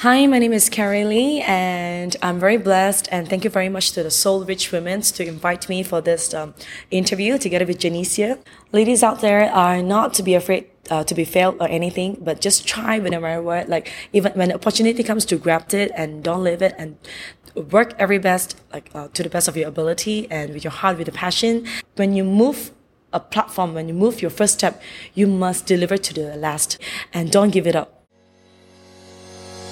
[0.00, 3.06] Hi, my name is Carrie Lee, and I'm very blessed.
[3.12, 6.32] And thank you very much to the Soul Rich Women to invite me for this
[6.32, 6.54] um,
[6.90, 8.38] interview together with Janicia.
[8.72, 12.40] Ladies out there are not to be afraid uh, to be failed or anything, but
[12.40, 16.62] just try whenever what like even when opportunity comes to grab it and don't leave
[16.62, 16.96] it and
[17.70, 20.96] work every best like uh, to the best of your ability and with your heart
[20.96, 21.66] with a passion.
[21.96, 22.70] When you move
[23.12, 24.80] a platform, when you move your first step,
[25.12, 26.78] you must deliver to the last
[27.12, 27.99] and don't give it up.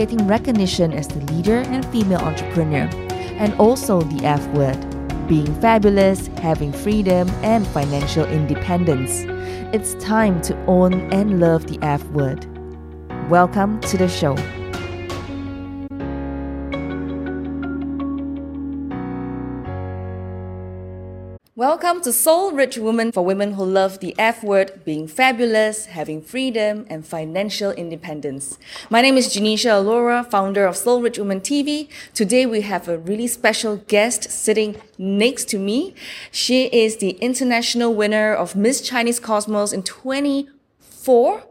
[0.00, 2.88] getting recognition as the leader and female entrepreneur
[3.36, 4.78] and also the F word
[5.28, 9.26] being fabulous, having freedom, and financial independence.
[9.74, 12.46] It's time to own and love the F word.
[13.28, 14.34] Welcome to the show.
[21.60, 26.22] Welcome to Soul Rich Woman for women who love the F word, being fabulous, having
[26.22, 28.58] freedom, and financial independence.
[28.88, 31.90] My name is Janisha Alora, founder of Soul Rich Woman TV.
[32.14, 35.94] Today we have a really special guest sitting next to me.
[36.30, 41.44] She is the international winner of Miss Chinese Cosmos in 24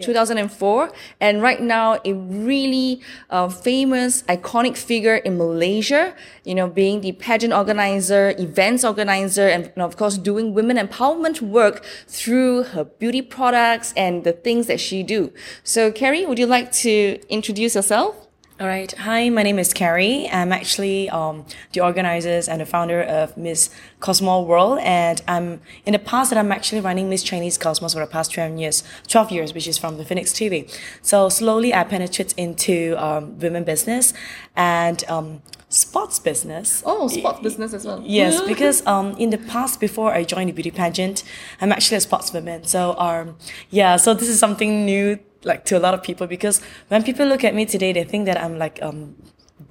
[0.00, 7.00] 2004 and right now a really uh, famous iconic figure in malaysia you know being
[7.00, 12.84] the pageant organizer events organizer and, and of course doing women empowerment work through her
[12.84, 15.32] beauty products and the things that she do.
[15.62, 18.26] So carrie would you like to introduce yourself
[18.60, 18.92] all right.
[18.92, 20.28] Hi, my name is Carrie.
[20.30, 24.80] I'm actually um, the organizers and the founder of Miss Cosmo World.
[24.82, 28.34] And I'm in the past that I'm actually running Miss Chinese Cosmos for the past
[28.34, 30.70] 12 years, 12 years, which is from the Phoenix TV.
[31.00, 34.12] So slowly I penetrate into um, women business
[34.54, 35.40] and um,
[35.70, 36.82] sports business.
[36.84, 38.02] Oh, sports business as well.
[38.04, 41.22] Yes, because um, in the past, before I joined the beauty pageant,
[41.62, 42.66] I'm actually a sportswoman.
[42.66, 43.38] So um,
[43.70, 47.26] yeah, so this is something new like to a lot of people because when people
[47.26, 49.16] look at me today, they think that I'm like um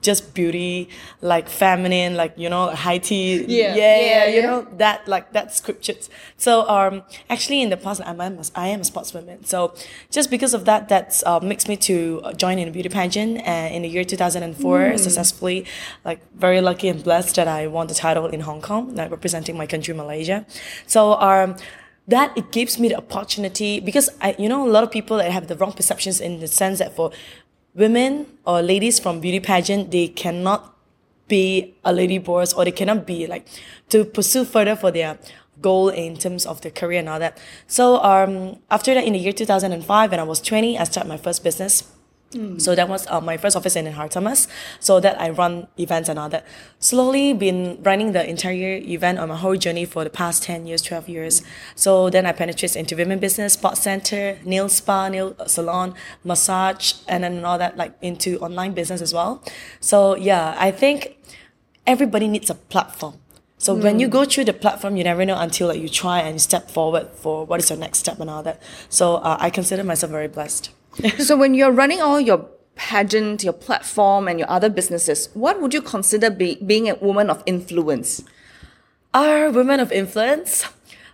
[0.02, 0.90] just beauty,
[1.22, 4.46] like feminine, like you know, high tea, yeah, yeah, yeah, yeah, you yeah.
[4.46, 6.10] know that like that scriptures.
[6.38, 9.46] So um, actually in the past, I'm, I'm a, I am a sportswoman.
[9.46, 9.74] So
[10.12, 13.70] just because of that, that's uh, makes me to join in a beauty pageant uh,
[13.72, 15.66] in the year 2004 successfully.
[16.06, 19.58] Like very lucky and blessed that I won the title in Hong Kong, like representing
[19.58, 20.46] my country, Malaysia.
[20.86, 21.56] So um
[22.10, 25.32] that it gives me the opportunity because I, you know, a lot of people that
[25.32, 27.12] have the wrong perceptions in the sense that for
[27.76, 30.76] women or ladies from beauty pageant, they cannot
[31.28, 33.48] be a lady boss or they cannot be like
[33.90, 35.20] to pursue further for their
[35.62, 37.38] goal in terms of their career and all that.
[37.68, 41.18] So um, after that, in the year 2005, when I was 20, I started my
[41.18, 41.84] first business.
[42.60, 44.48] So that was uh, my first office in Hartamas.
[44.80, 46.46] So that I run events and all that.
[46.78, 50.84] Slowly been running the entire event on my whole journey for the past 10 years,
[50.84, 51.42] 12 years.
[51.76, 57.24] So then I penetrated into women business, sports center, nail spa, nail salon, massage, and
[57.24, 59.44] then all that like into online business as well.
[59.80, 61.18] So yeah, I think
[61.88, 63.16] everybody needs a platform.
[63.58, 66.40] So when you go through the platform, you never know until like you try and
[66.40, 68.62] step forward for what is your next step and all that.
[68.88, 70.70] So uh, I consider myself very blessed.
[71.20, 75.74] so when you're running all your pageant, your platform, and your other businesses, what would
[75.74, 78.24] you consider be, being a woman of influence?
[79.14, 80.66] Are women of influence?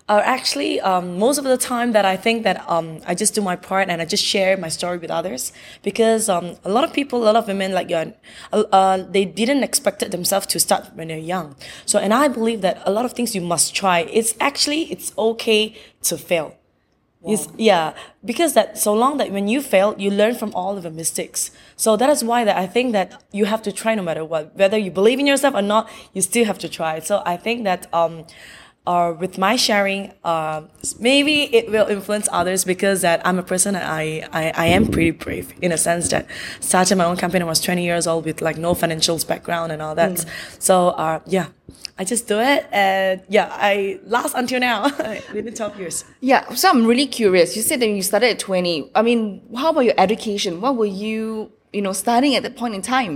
[0.08, 3.41] Are actually um, most of the time that I think that um, I just do
[3.41, 6.94] my part and I just share my story with others because um, a lot of
[6.94, 8.13] people, a lot of women like you,
[8.53, 11.56] uh, uh, they didn't expect it themselves to start when they're young.
[11.88, 14.02] So, and I believe that a lot of things you must try.
[14.02, 16.56] It's actually it's okay to fail.
[17.28, 17.94] It's, yeah,
[18.24, 21.52] because that so long that when you fail, you learn from all of the mistakes.
[21.75, 24.56] So that is why that I think that you have to try no matter what,
[24.56, 27.00] whether you believe in yourself or not, you still have to try.
[27.00, 28.25] So I think that um,
[28.87, 30.61] uh, with my sharing, uh,
[30.99, 34.87] maybe it will influence others because that I'm a person that I, I, I am
[34.87, 36.27] pretty brave in a sense that
[36.59, 39.71] started my own company when I was 20 years old with like no financials background
[39.71, 40.25] and all that.
[40.59, 41.47] So uh, yeah,
[41.97, 44.83] I just do it and yeah, I last until now
[45.33, 46.05] within 12 years.
[46.21, 47.55] Yeah, so I'm really curious.
[47.55, 48.91] You said that you started at 20.
[48.93, 50.61] I mean, how about your education?
[50.61, 53.13] What were you you know, starting at that point in time?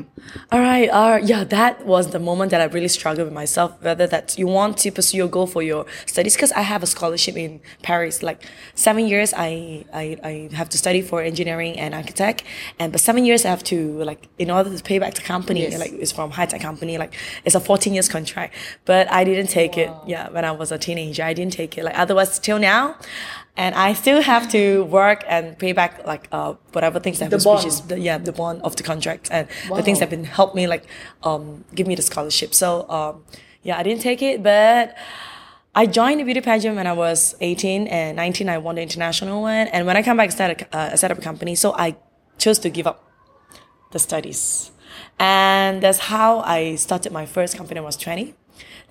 [0.51, 0.87] All right.
[0.89, 4.47] Uh, yeah, that was the moment that I really struggled with myself, whether that you
[4.47, 6.35] want to pursue your goal for your studies.
[6.35, 8.43] Because I have a scholarship in Paris, like
[8.75, 12.43] seven years, I, I, I have to study for engineering and architect.
[12.79, 15.61] And but seven years, I have to, like, in order to pay back the company,
[15.61, 15.79] Yes.
[15.79, 17.13] like, it's from high tech company, like,
[17.45, 18.53] it's a 14 years contract.
[18.85, 21.23] But I didn't take it, yeah, when I was a teenager.
[21.23, 21.83] I didn't take it.
[21.85, 22.95] Like, otherwise, till now,
[23.59, 27.37] and I still have to work and pay back like uh, whatever things that The
[27.37, 27.57] bond.
[27.57, 30.23] which is the, yeah the bond of the contract and the things that have been
[30.39, 30.85] helped me like
[31.23, 32.51] um, give me the scholarship.
[32.53, 33.13] So um,
[33.61, 34.95] yeah, I didn't take it, but
[35.75, 38.47] I joined the beauty pageant when I was 18 and 19.
[38.49, 41.11] I won the international one, and when I come back, I started uh, I set
[41.11, 41.53] up a company.
[41.55, 41.97] So I
[42.37, 43.03] chose to give up
[43.91, 44.71] the studies.
[45.19, 48.35] And that's how I started my first company when I was 20.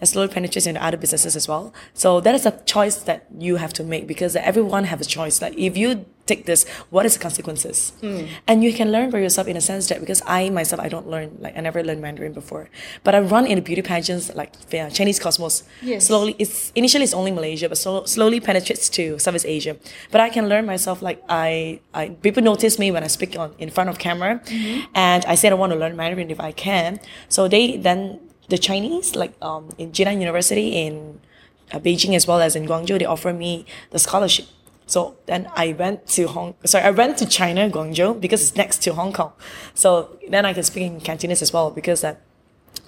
[0.01, 1.73] I slowly penetrates into other businesses as well.
[1.95, 5.43] So that is a choice that you have to make because everyone have a choice.
[5.43, 7.93] Like if you take this, what is the consequences?
[8.01, 8.27] Hmm.
[8.47, 11.09] And you can learn by yourself in a sense that because I myself I don't
[11.09, 12.69] learn like I never learned Mandarin before,
[13.03, 15.65] but I run in the beauty pageants like yeah, Chinese Cosmos.
[15.83, 16.07] Yes.
[16.07, 19.77] Slowly, it's initially it's only Malaysia, but so, slowly penetrates to Southeast Asia.
[20.13, 23.55] But I can learn myself like I, I people notice me when I speak on
[23.59, 24.87] in front of camera, mm-hmm.
[24.95, 27.01] and I said I want to learn Mandarin if I can.
[27.29, 31.21] So they then the Chinese like um in Jinan University in
[31.73, 34.47] uh, Beijing as well as in Guangzhou they offer me the scholarship.
[34.87, 38.83] So then I went to Hong sorry I went to China Guangzhou because it's next
[38.83, 39.33] to Hong Kong.
[39.75, 42.21] So then I can speak in Cantonese as well because that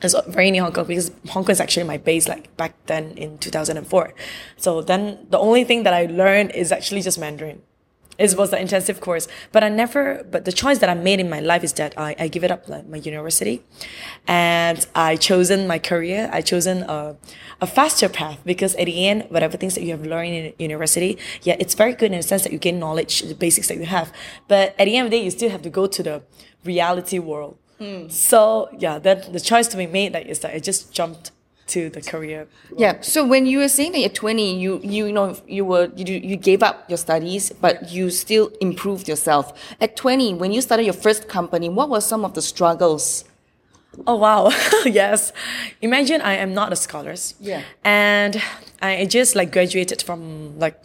[0.03, 3.13] it's very near Hong Kong because Hong Kong is actually my base like back then
[3.19, 4.15] in 2004.
[4.57, 7.63] So then the only thing that I learned is actually just Mandarin.
[8.21, 10.23] It was the intensive course, but I never.
[10.31, 12.51] But the choice that I made in my life is that I, I give it
[12.51, 13.63] up like my university,
[14.27, 16.29] and I chosen my career.
[16.31, 17.17] I chosen a,
[17.61, 21.19] a faster path because at the end, whatever things that you have learned in university,
[21.43, 23.87] yeah, it's very good in the sense that you gain knowledge, the basics that you
[23.87, 24.13] have.
[24.49, 26.23] But at the end of the day, you still have to go to the
[26.65, 27.57] reality world.
[27.79, 28.09] Hmm.
[28.09, 31.31] So yeah, that the choice to be made like is that I just jumped
[31.71, 32.47] to the career.
[32.77, 33.01] Yeah.
[33.01, 36.37] So when you were saying that you're 20, you you know you were you you
[36.37, 39.53] gave up your studies, but you still improved yourself.
[39.81, 43.25] At 20, when you started your first company, what were some of the struggles?
[44.07, 44.51] Oh wow,
[44.85, 45.33] yes.
[45.81, 47.15] Imagine I am not a scholar.
[47.41, 47.63] Yeah.
[47.85, 48.43] And
[48.83, 50.79] I just like graduated from like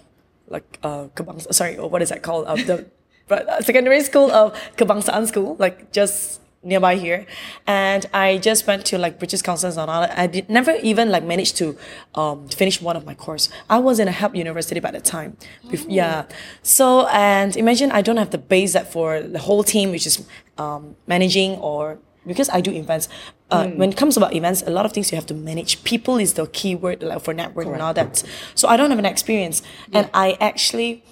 [0.48, 2.46] like uh Kebangsaan, sorry, what is that called?
[2.48, 2.86] Uh, the
[3.28, 7.26] but, uh, secondary school of Kebangsaan school, like just nearby here.
[7.68, 10.04] And I just went to like British Council and all.
[10.24, 11.78] I did never even like managed to
[12.16, 13.50] um finish one of my course.
[13.70, 15.38] I was in a help university by the time.
[15.72, 16.26] Bef- Yeah.
[16.64, 20.16] So and imagine I don't have the base that for the whole team, which is
[20.58, 23.08] um managing or because I do events,
[23.52, 25.84] uh, when it comes about events, a lot of things you have to manage.
[25.84, 28.24] People is the key word like for networking and all that.
[28.56, 29.62] So I don't have an experience,
[29.94, 31.04] and I actually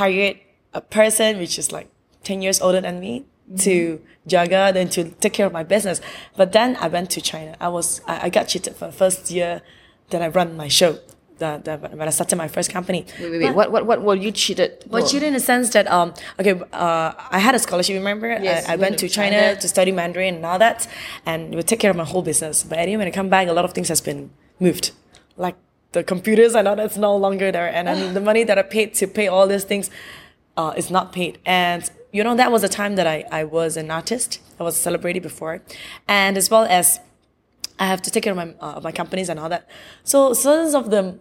[0.00, 0.38] hired
[0.72, 1.88] a person which is like
[2.22, 3.26] ten years older than me
[3.58, 6.00] to jaga, then to take care of my business.
[6.36, 7.56] But then I went to China.
[7.60, 9.62] I was I, I got cheated for the first year
[10.10, 10.98] that I run my show.
[11.38, 13.06] The, the, when I started my first company.
[13.20, 13.54] Wait, wait, wait.
[13.56, 14.84] What what what were you cheated?
[14.88, 17.94] Well, cheated in the sense that um okay uh I had a scholarship.
[17.94, 19.60] Remember, Yes, I, I went to China, China.
[19.60, 20.86] to study Mandarin and all that,
[21.26, 22.62] and it would take care of my whole business.
[22.62, 24.30] But anyway, when I come back, a lot of things has been
[24.60, 24.92] moved,
[25.36, 25.56] like
[25.90, 28.94] the computers and all that's no longer there, and then the money that I paid
[28.94, 29.90] to pay all these things,
[30.56, 31.38] uh, is not paid.
[31.44, 34.40] And you know that was the time that I I was an artist.
[34.60, 35.54] I was a celebrity before,
[36.06, 37.00] and as well as
[37.78, 39.68] I have to take care of my uh, my companies and all that.
[40.04, 41.18] So certain of the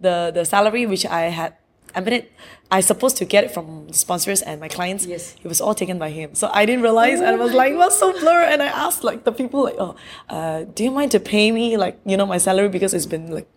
[0.00, 1.54] the the salary which I had,
[1.96, 2.32] I mean it,
[2.70, 5.04] I supposed to get it from sponsors and my clients.
[5.04, 5.34] Yes.
[5.42, 6.36] it was all taken by him.
[6.36, 9.24] So I didn't realize, and I was like, "What's so blur?" And I asked like
[9.24, 9.96] the people like, "Oh,
[10.28, 13.26] uh, do you mind to pay me like you know my salary because it's been
[13.38, 13.48] like."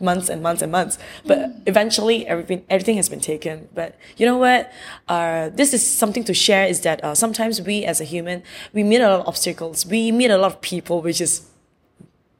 [0.00, 4.36] Months and months and months but eventually everything everything has been taken but you know
[4.36, 4.70] what
[5.08, 8.82] uh, this is something to share is that uh, sometimes we as a human we
[8.82, 11.46] meet a lot of obstacles we meet a lot of people which is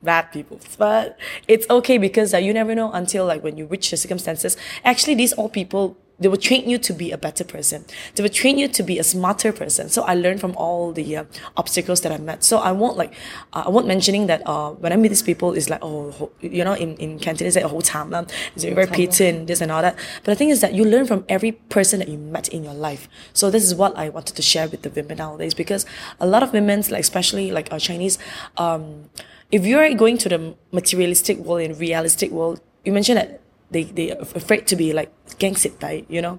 [0.02, 0.58] bad people.
[0.78, 4.56] But it's okay because uh, you never know until like when you reach the circumstances.
[4.84, 7.84] Actually, these all people they will train you to be a better person.
[8.14, 9.88] They will train you to be a smarter person.
[9.88, 11.24] So I learned from all the uh,
[11.56, 12.42] obstacles that I met.
[12.42, 13.12] So I won't like
[13.52, 16.32] uh, I won't mentioning that uh, when I meet these people, it's like oh ho-
[16.40, 18.14] you know in in Cantonese like whole time.
[18.54, 19.96] It's very patient this and all that.
[20.24, 22.74] But the thing is that you learn from every person that you met in your
[22.74, 23.08] life.
[23.32, 25.84] So this is what I wanted to share with the women nowadays because
[26.20, 28.18] a lot of women like especially like our Chinese.
[28.56, 29.10] Um,
[29.52, 34.10] if you're going to the materialistic world and realistic world, you mentioned that they they
[34.10, 36.06] afraid to be like gangsit, right?
[36.08, 36.38] You know,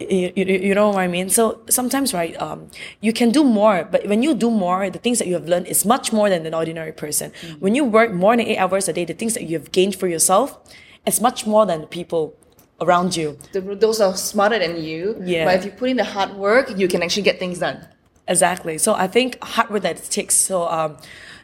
[0.00, 1.28] you, you, you know what I mean.
[1.30, 2.68] So sometimes, right, um,
[3.00, 5.66] you can do more, but when you do more, the things that you have learned
[5.66, 7.32] is much more than an ordinary person.
[7.60, 9.94] When you work more than eight hours a day, the things that you have gained
[9.96, 10.58] for yourself,
[11.06, 12.34] it's much more than the people
[12.80, 13.38] around you.
[13.52, 15.16] The- those are smarter than you.
[15.24, 15.44] Yeah.
[15.44, 17.86] But if you put in the hard work, you can actually get things done.
[18.28, 18.78] Exactly.
[18.78, 20.36] So I think hard work that it takes.
[20.36, 20.96] So um,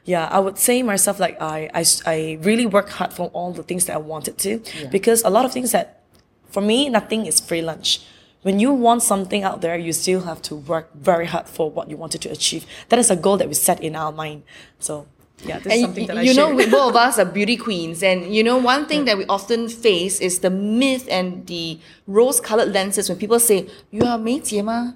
[0.07, 3.63] yeah, I would say myself like I, I, I really work hard for all the
[3.63, 6.01] things that I wanted to because a lot of things that
[6.49, 8.01] for me nothing is free lunch.
[8.43, 11.89] When you want something out there, you still have to work very hard for what
[11.89, 12.65] you wanted to achieve.
[12.89, 14.43] That is a goal that we set in our mind.
[14.79, 15.05] So
[15.45, 16.55] yeah, this is And something that y- I you know, share.
[16.55, 19.67] we, both of us are beauty queens, and you know, one thing that we often
[19.69, 24.95] face is the myth and the rose-colored lenses when people say, "You are 梅姐吗?"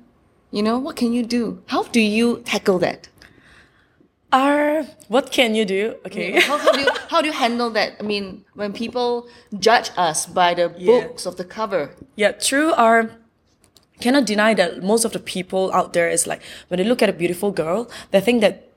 [0.51, 1.59] You know, what can you do?
[1.67, 3.07] How do you tackle that?
[4.32, 5.94] Uh, what can you do?
[6.06, 6.40] Okay.
[6.40, 7.92] how, how do you how do you handle that?
[8.00, 10.86] I mean, when people judge us by the Yeah.
[11.04, 12.72] books of the cover, Yeah, true.
[12.72, 13.10] Are
[14.00, 17.08] cannot deny that most of the people out there is like when they look at
[17.08, 18.72] a beautiful girl, they think that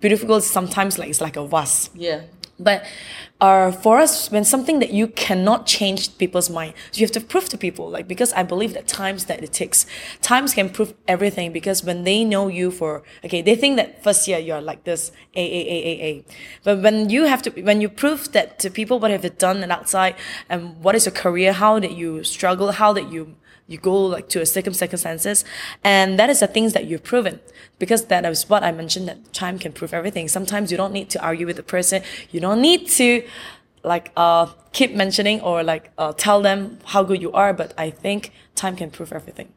[0.00, 1.88] beautiful girl is sometimes like it's like a vase.
[1.94, 2.20] yeah,
[2.60, 2.84] But
[3.40, 7.20] uh, for us, when something that you cannot change people's mind, so you have to
[7.20, 9.86] prove to people, like because I believe that times that it takes,
[10.20, 11.52] times can prove everything.
[11.52, 15.10] Because when they know you for okay, they think that first year you're like this,
[15.34, 16.24] a a a a a,
[16.62, 19.62] but when you have to, when you prove that to people what have you done
[19.62, 20.14] and outside,
[20.48, 23.36] and what is your career, how did you struggle, how did you
[23.70, 25.44] you go like to a circumstances
[25.84, 27.40] and that is the things that you've proven.
[27.78, 30.28] Because that is what i mentioned that time can prove everything.
[30.28, 32.02] Sometimes you don't need to argue with the person.
[32.30, 33.22] You don't need to
[33.82, 37.88] like uh keep mentioning or like uh, tell them how good you are but i
[37.88, 39.48] think time can prove everything.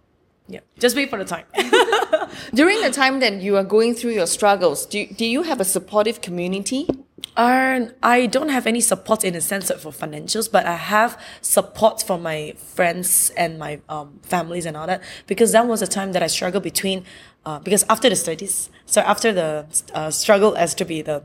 [0.48, 0.60] Yeah.
[0.80, 1.46] Just wait for the time.
[2.54, 5.66] During the time that you are going through your struggles, do do you have a
[5.66, 6.88] supportive community?
[7.36, 11.20] Uh, I don't have any support in a sense of for financials, but I have
[11.42, 15.88] support from my friends and my um, families and all that because that was a
[15.88, 17.06] time that I struggled between,
[17.46, 21.24] uh, because after the studies, so after the uh, struggle as to be the,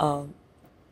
[0.00, 0.22] uh,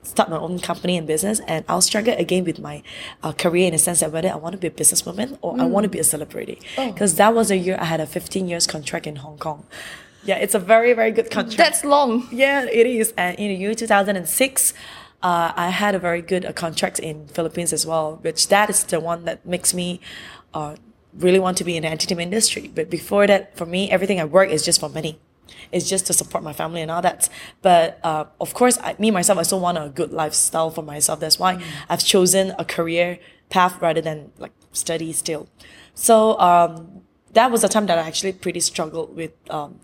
[0.02, 2.82] start my own company and business, and I'll struggle again with my
[3.22, 5.64] uh, career in a sense that whether I want to be a businesswoman or I
[5.64, 8.66] want to be a celebrity, because that was a year I had a 15 years
[8.66, 9.66] contract in Hong Kong.
[10.24, 11.56] Yeah, it's a very very good contract.
[11.56, 12.28] That's long.
[12.30, 13.14] Yeah, it is.
[13.16, 14.74] And in the year 2006,
[15.22, 18.84] uh, I had a very good uh, contract in Philippines as well, which that is
[18.84, 20.00] the one that makes me
[20.54, 20.76] uh,
[21.14, 22.70] really want to be in the entertainment industry.
[22.74, 25.18] But before that, for me, everything I work is just for money.
[25.72, 27.28] It's just to support my family and all that.
[27.60, 31.20] But uh, of course, I, me myself, I still want a good lifestyle for myself.
[31.20, 35.48] That's why I've chosen a career path rather than like study still.
[35.94, 39.80] So um, that was a time that I actually pretty struggled with um,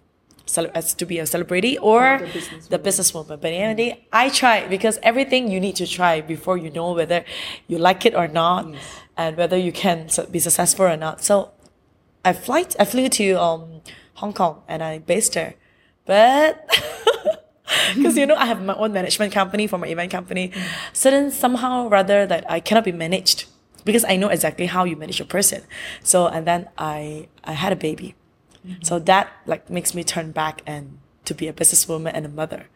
[0.75, 2.21] as to be a celebrity or
[2.71, 3.41] the businesswoman.
[3.41, 6.71] But at the end day, I tried because everything you need to try before you
[6.71, 7.25] know whether
[7.67, 8.67] you like it or not,
[9.17, 11.23] and whether you can be successful or not.
[11.23, 11.53] So
[12.25, 13.81] I flight I flew to um,
[14.15, 15.55] Hong Kong and I based there,
[16.05, 16.69] but.
[17.95, 20.53] Because you know I have my own management company for my event company,
[20.93, 23.47] so then somehow rather that I cannot be managed
[23.85, 25.63] because I know exactly how you manage a person.
[26.03, 28.15] So and then I I had a baby,
[28.83, 32.67] so that like makes me turn back and to be a businesswoman and a mother.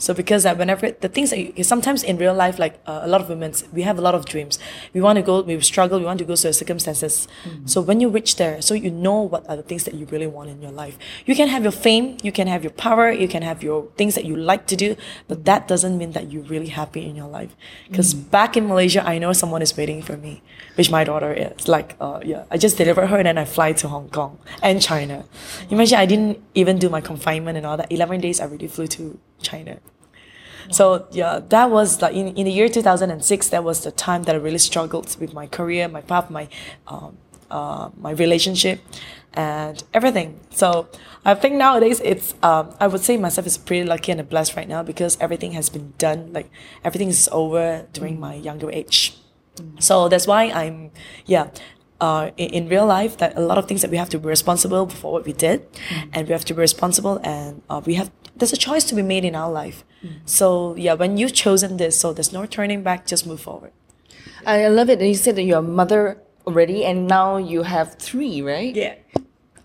[0.00, 3.08] So because that whenever the things that you, sometimes in real life, like uh, a
[3.08, 4.56] lot of women, we have a lot of dreams.
[4.94, 7.26] We want to go, we struggle, we want to go through circumstances.
[7.66, 10.28] So when you reach there, so you know what are the things that you really
[10.28, 10.96] want in your life.
[11.26, 14.14] You can have your fame, you can have your power, you can have your things
[14.14, 14.94] that you like to do,
[15.26, 17.56] but that doesn't mean that you're really happy in your life.
[17.90, 20.42] Because back in Malaysia, I know someone is waiting for me,
[20.76, 21.66] which my daughter is.
[21.66, 24.80] Like, uh, yeah, I just delivered her and then I fly to Hong Kong and
[24.80, 25.24] China.
[25.70, 27.90] Imagine I didn't even do my confinement and all that.
[27.90, 29.78] 11 days I already flew to China.
[30.70, 34.34] So yeah, that was like in, in the year 2006, that was the time that
[34.34, 36.48] I really struggled with my career, my path, my,
[36.86, 37.16] um,
[37.50, 38.80] uh, my relationship
[39.32, 40.38] and everything.
[40.50, 40.88] So
[41.24, 44.68] I think nowadays it's, um, I would say myself is pretty lucky and blessed right
[44.68, 46.32] now because everything has been done.
[46.32, 46.50] Like
[46.84, 49.16] everything is over during my younger age.
[49.80, 50.90] So that's why I'm,
[51.26, 51.48] yeah,
[52.00, 54.28] uh, in, in real life, that a lot of things that we have to be
[54.28, 55.66] responsible for what we did,
[56.12, 59.02] and we have to be responsible, and uh, we have there's a choice to be
[59.02, 59.84] made in our life.
[60.24, 63.06] So yeah, when you've chosen this, so there's no turning back.
[63.06, 63.72] Just move forward.
[64.46, 64.98] I love it.
[65.00, 68.74] that You said that you're a mother already, and now you have three, right?
[68.74, 68.94] Yeah.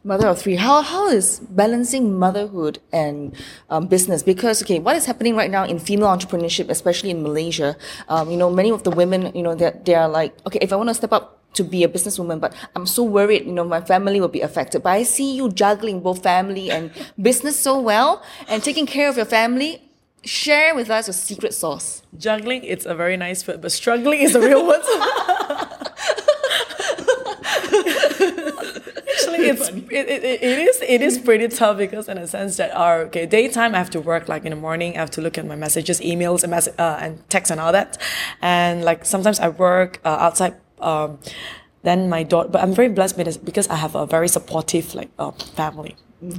[0.04, 0.56] Mother of three.
[0.56, 3.36] How how is balancing motherhood and
[3.70, 4.22] um, business?
[4.24, 7.78] Because okay, what is happening right now in female entrepreneurship, especially in Malaysia?
[8.10, 10.74] Um, you know, many of the women, you know, that they are like, okay, if
[10.74, 13.64] I want to step up to be a businesswoman, but I'm so worried, you know,
[13.64, 14.84] my family will be affected.
[14.84, 16.92] But I see you juggling both family and
[17.22, 19.82] business so well, and taking care of your family.
[20.26, 22.02] Share with us your secret sauce.
[22.18, 24.82] Juggling, it's a very nice word, but struggling is a real word.
[29.14, 32.76] Actually, it's it, it, it is it is pretty tough because in a sense that
[32.76, 35.38] our okay daytime I have to work like in the morning I have to look
[35.38, 37.98] at my messages, emails, and mess, uh, and text and all that,
[38.42, 40.56] and like sometimes I work uh, outside.
[40.84, 41.20] Um,
[41.84, 45.32] then my daughter, but I'm very blessed because I have a very supportive like uh,
[45.32, 45.96] family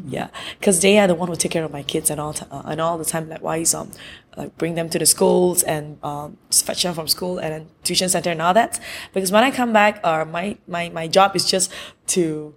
[0.07, 2.47] Yeah, because they are the one who take care of my kids and all t-
[2.51, 3.29] uh, and all the time.
[3.29, 3.91] Likewise, um,
[4.37, 8.09] like bring them to the schools and um, fetch them from school and then tuition
[8.09, 8.81] center and all that.
[9.13, 11.71] Because when I come back, uh, my my my job is just
[12.09, 12.55] to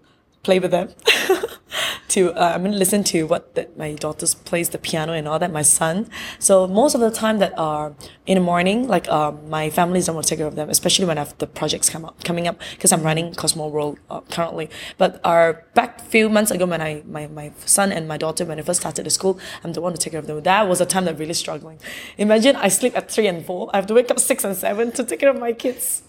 [0.48, 0.88] play with them.
[2.14, 5.40] to uh, I mean listen to what the, my daughters plays the piano and all
[5.44, 5.52] that.
[5.52, 5.96] My son.
[6.40, 7.88] So most of the time that are
[8.26, 10.70] in the morning, like um, my family is the one to take care of them,
[10.70, 14.00] especially when I have the projects come up coming up because I'm running Cosmo World
[14.10, 14.70] uh, currently.
[14.98, 18.58] But our back few months ago when I my, my son and my daughter when
[18.60, 20.42] I first started the school, I'm the one to take care of them.
[20.44, 21.78] That was a time that really struggling.
[22.18, 23.70] Imagine I sleep at three and four.
[23.74, 26.04] I have to wake up six and seven to take care of my kids.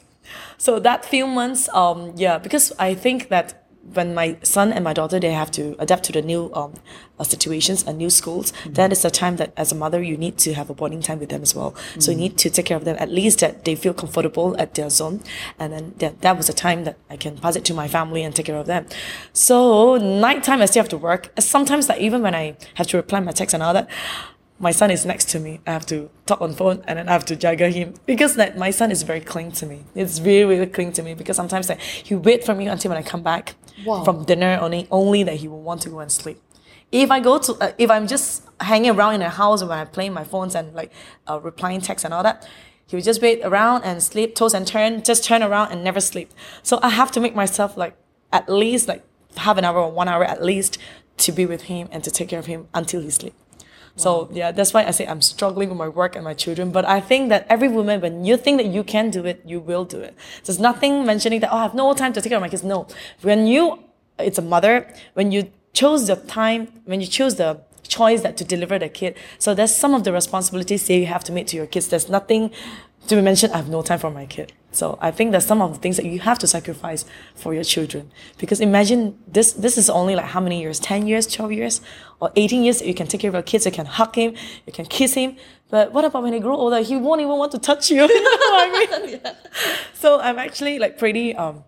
[0.59, 4.93] So that few months, um, yeah, because I think that when my son and my
[4.93, 6.75] daughter they have to adapt to the new um,
[7.19, 8.73] uh, situations and new schools mm-hmm.
[8.75, 11.19] that is the time that as a mother you need to have a bonding time
[11.19, 12.01] with them as well mm-hmm.
[12.01, 14.75] so you need to take care of them at least that they feel comfortable at
[14.75, 15.21] their zone
[15.59, 18.23] and then that, that was a time that i can pass it to my family
[18.23, 18.87] and take care of them
[19.33, 23.21] so nighttime i still have to work sometimes like even when i have to reply
[23.21, 23.89] my text and all that
[24.61, 25.61] my son is next to me.
[25.67, 28.57] I have to talk on phone and then I have to juggle him because like
[28.57, 29.85] my son is very cling to me.
[29.95, 32.99] It's really really cling to me because sometimes like he wait for me until when
[32.99, 33.55] I come back
[33.87, 34.05] wow.
[34.05, 36.41] from dinner only only that he will want to go and sleep.
[36.91, 39.87] If I go to uh, if I'm just hanging around in the house when I'm
[39.89, 40.93] playing my phones and like
[41.29, 42.49] uh, replying texts and all that,
[42.89, 46.01] he will just wait around and sleep, toss and turn, just turn around and never
[46.01, 46.33] sleep.
[46.63, 47.97] So I have to make myself like
[48.33, 49.05] at least like
[49.37, 50.79] half an hour or one hour at least
[51.19, 53.37] to be with him and to take care of him until he sleeps.
[53.99, 56.71] So yeah, that's why I say I'm struggling with my work and my children.
[56.71, 59.61] But I think that every woman, when you think that you can do it, you
[59.61, 60.15] will do it.
[60.45, 62.63] There's nothing mentioning that, oh, I have no time to take care of my kids.
[62.63, 62.87] No.
[63.23, 63.83] When you,
[64.19, 68.45] it's a mother, when you chose the time, when you choose the choice that to
[68.45, 71.57] deliver the kid, so there's some of the responsibilities that you have to make to
[71.57, 71.89] your kids.
[71.89, 72.51] There's nothing
[73.09, 74.53] to be mentioned, I have no time for my kid.
[74.71, 77.65] So I think there's some of the things that you have to sacrifice for your
[77.65, 78.11] children.
[78.37, 80.79] Because imagine this this is only like how many years?
[80.79, 81.81] 10 years, 12 years,
[82.21, 84.35] or 18 years you can take care of your kids, you can hug him,
[84.67, 85.37] you can kiss him.
[85.71, 86.81] But what about when they grow older?
[86.81, 88.03] He won't even want to touch you.
[88.03, 89.21] you know what I mean?
[89.25, 89.35] yeah.
[89.95, 91.65] So I'm actually like pretty um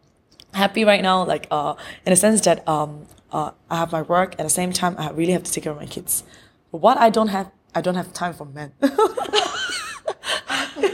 [0.53, 4.33] happy right now, like uh in the sense that um uh, I have my work
[4.33, 6.25] at the same time I really have to take care of my kids.
[6.73, 8.73] But what I don't have I don't have time for men.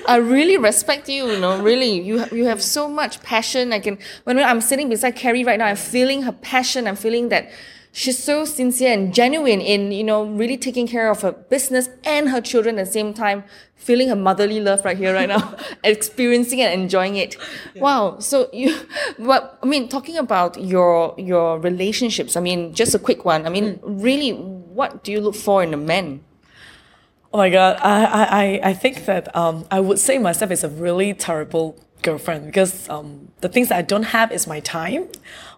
[0.09, 1.27] I really respect you.
[1.31, 3.73] You know, really, you you have so much passion.
[3.73, 6.87] I can when I'm sitting beside Carrie right now, I'm feeling her passion.
[6.87, 7.51] I'm feeling that
[7.93, 12.29] she's so sincere and genuine in you know really taking care of her business and
[12.29, 13.45] her children at the same time.
[13.75, 17.37] Feeling her motherly love right here, right now, experiencing and enjoying it.
[17.75, 17.83] Yeah.
[17.83, 18.19] Wow.
[18.19, 18.77] So you,
[19.17, 22.37] what I mean, talking about your your relationships.
[22.37, 23.47] I mean, just a quick one.
[23.47, 23.81] I mean, mm.
[24.03, 26.21] really, what do you look for in a man?
[27.37, 28.01] Oh my god, I
[28.43, 32.89] I I think that um I would say myself is a really terrible girlfriend because
[32.89, 35.09] um the things that I don't have is my time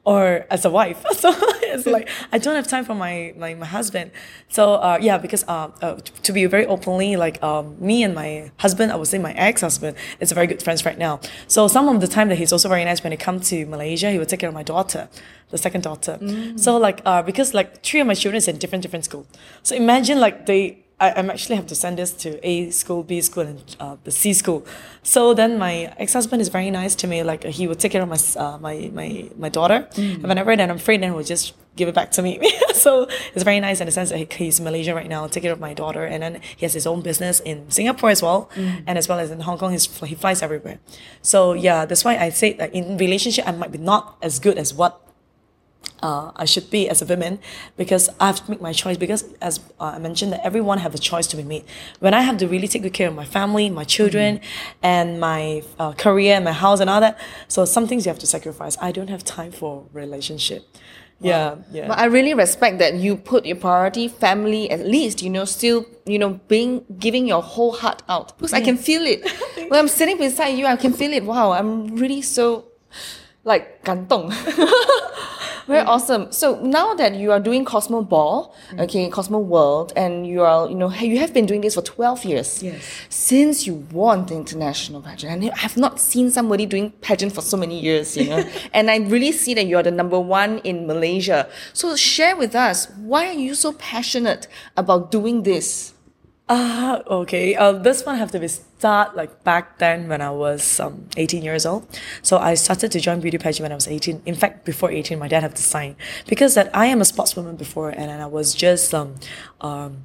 [0.05, 1.05] or as a wife.
[1.23, 1.31] So
[1.63, 4.11] it's like I don't have time for my my, my husband.
[4.49, 8.51] So uh, yeah, because uh, uh, to be very openly, like um, me and my
[8.65, 11.21] husband, I would say my ex-husband, is very good friends right now.
[11.47, 14.11] So some of the time that he's also very nice when it comes to Malaysia,
[14.11, 15.09] he would take care of my daughter,
[15.51, 16.19] the second daughter.
[16.21, 16.59] Mm.
[16.59, 19.27] So like uh, because like three of my children is in different different school.
[19.63, 23.21] So imagine like they I, am actually have to send this to A school, B
[23.21, 24.67] school, and uh, the C school.
[25.03, 27.23] So then my ex-husband is very nice to me.
[27.23, 30.15] Like he would take care of my uh, my my my daughter, mm.
[30.15, 32.41] and whenever then I'm free, then he'll just give it back to me.
[32.75, 35.53] so it's very nice in the sense that he's in Malaysia right now, take care
[35.53, 38.83] of my daughter, and then he has his own business in Singapore as well, mm.
[38.87, 39.71] and as well as in Hong Kong.
[39.71, 40.81] He's, he flies everywhere.
[41.23, 44.59] So yeah, that's why I say that in relationship I might be not as good
[44.59, 45.01] as what
[46.03, 47.39] uh, I should be as a woman
[47.77, 50.95] because I have to make my choice because as uh, I mentioned that everyone have
[50.95, 51.65] a choice to be made.
[51.99, 54.77] When I have to really take good care of my family, my children, mm-hmm.
[54.83, 58.19] and my uh, career, and my house and all that, so some things you have
[58.21, 58.77] to sacrifice.
[58.81, 60.65] I don't have time for relationship.
[61.21, 61.89] Yeah, yeah.
[61.89, 65.85] But I really respect that you put your priority, family, at least, you know, still,
[66.07, 68.39] you know, being, giving your whole heart out.
[68.39, 69.29] Because I can feel it.
[69.69, 71.25] when I'm sitting beside you, I can feel it.
[71.25, 72.69] Wow, I'm really so,
[73.45, 74.31] like, 感动.
[75.69, 76.33] Very awesome.
[76.33, 78.81] So now that you are doing Cosmo Ball, mm.
[78.81, 82.25] okay, Cosmo World, and you are, you know, you have been doing this for 12
[82.25, 82.63] years.
[82.63, 82.83] Yes.
[83.11, 87.43] Since you won the international pageant, and I have not seen somebody doing pageant for
[87.43, 90.87] so many years, you know, and I really see that you're the number one in
[90.87, 91.47] Malaysia.
[91.75, 95.93] So share with us, why are you so passionate about doing this?
[96.49, 97.55] Ah, uh, okay.
[97.55, 98.49] Uh, this one have to be
[98.79, 101.83] start like back then when I was um, 18 years old.
[102.23, 104.23] So I started to join beauty pageant when I was 18.
[104.25, 105.97] In fact, before 18, my dad had to sign
[106.29, 109.17] because that I am a sportswoman before, and, and I was just um,
[109.61, 110.05] um,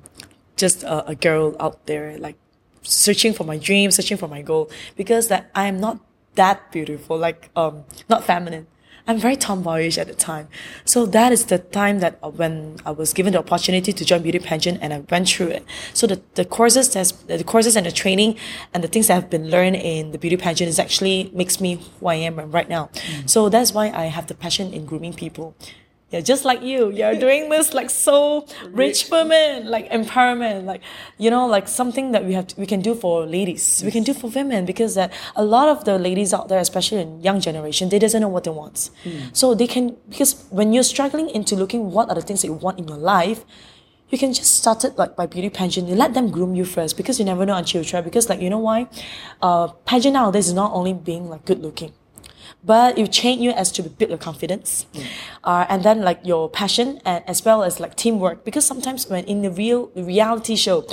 [0.58, 2.38] just a, a girl out there like
[2.82, 6.00] searching for my dream, searching for my goal because that I am not
[6.36, 8.66] that beautiful, like um, not feminine.
[9.06, 10.48] I'm very tomboyish at the time.
[10.86, 14.22] So that is the time that uh, when I was given the opportunity to join
[14.22, 15.66] beauty pageant and I went through it.
[15.94, 18.38] So the, the courses that's the courses and the training
[18.74, 21.80] and the things that have been learned in the beauty pageant is actually makes me
[22.00, 22.90] who I am right now.
[23.26, 25.56] So that's why I have the passion in grooming people.
[26.14, 30.82] Yeah, just like you, you're doing this like so rich women, like empowerment, like
[31.18, 34.04] you know, like something that we have to, we can do for ladies, we can
[34.04, 37.40] do for women because that a lot of the ladies out there, especially in young
[37.40, 38.92] generation, they doesn't know what they want.
[39.34, 42.54] So they can because when you're struggling into looking what are the things that you
[42.54, 43.44] want in your life,
[44.10, 45.90] you can just start it like by beauty pageant.
[45.90, 48.02] You let them groom you first because you never know until you try.
[48.02, 48.88] Because like you know why,
[49.42, 51.92] uh, pageant nowadays is not only being like good looking
[52.64, 54.86] but it train you as to build your confidence
[55.44, 58.46] uh, and then like your passion and as well as like teamwork.
[58.46, 60.86] Because sometimes when in the real reality show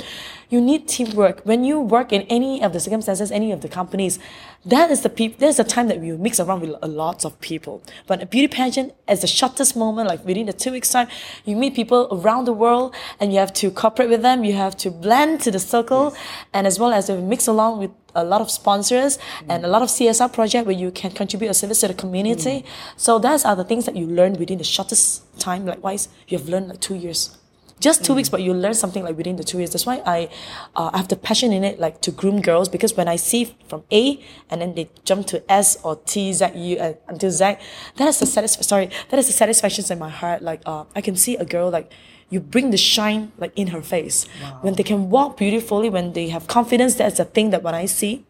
[0.49, 1.41] you need teamwork.
[1.45, 4.19] When you work in any of the circumstances any of the companies
[4.65, 7.39] that is the peop- there's a time that we mix around with a lot of
[7.39, 7.81] people.
[8.05, 11.07] But a beauty pageant is the shortest moment like within the two weeks time
[11.45, 14.43] you meet people around the world and you have to cooperate with them.
[14.43, 16.13] You have to blend to the circle
[16.53, 19.17] and as well as to mix along with a lot of sponsors
[19.49, 22.65] and a lot of CSR project where you can contribute a service to the community.
[22.97, 25.65] So those are the things that you learn within the shortest time.
[25.65, 27.37] Likewise, you have learned like two years.
[27.79, 29.71] Just two weeks, but you learn something like within the two years.
[29.71, 30.29] That's why I,
[30.75, 32.69] uh, I have the passion in it, like to groom girls.
[32.69, 36.51] Because when I see from A and then they jump to S or T, Z,
[36.53, 37.55] U, uh, until Z,
[37.95, 38.67] that is the satisfaction.
[38.67, 40.43] Sorry, that is the satisfaction in my heart.
[40.43, 41.91] Like uh, I can see a girl like
[42.31, 44.25] you bring the shine like in her face
[44.61, 47.85] when they can walk beautifully when they have confidence that's the thing that when i
[47.85, 48.25] see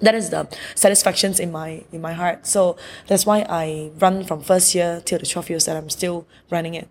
[0.00, 2.76] that is the satisfactions in my in my heart so
[3.08, 6.74] that's why i run from first year till the 12 years that i'm still running
[6.74, 6.88] it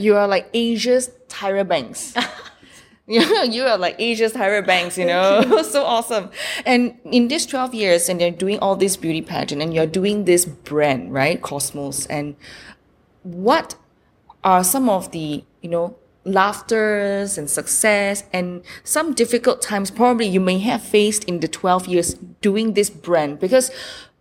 [0.00, 2.14] You are like Asia's Tyra Banks.
[3.06, 3.20] you
[3.56, 6.30] you are like Asia's Tyra Banks, you know, so awesome.
[6.64, 10.24] And in these 12 years, and you're doing all this beauty pageant and you're doing
[10.24, 11.36] this brand, right?
[11.42, 12.06] Cosmos.
[12.08, 12.36] And
[13.24, 13.74] what
[14.42, 20.39] are some of the, you know, laughters and success and some difficult times probably you
[20.39, 23.39] may have faced in the 12 years doing this brand?
[23.39, 23.71] Because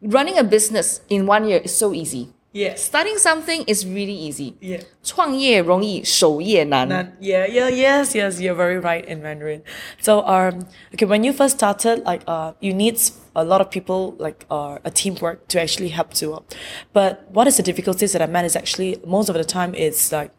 [0.03, 2.29] running a business in one year is so easy.
[2.53, 4.55] yes Starting something is really easy.
[4.61, 6.89] yeah 创业容易，守业难。
[6.89, 9.63] Not, yeah, yeah, yes, yes, you're very right in Mandarin.
[10.01, 12.97] So, um, okay, when you first started, like, uh, you need
[13.35, 16.35] a lot of people, like, uh, a teamwork to actually help to.
[16.35, 16.41] Uh,
[16.95, 20.11] but what is the difficulties that I met is actually most of the time it's
[20.11, 20.31] like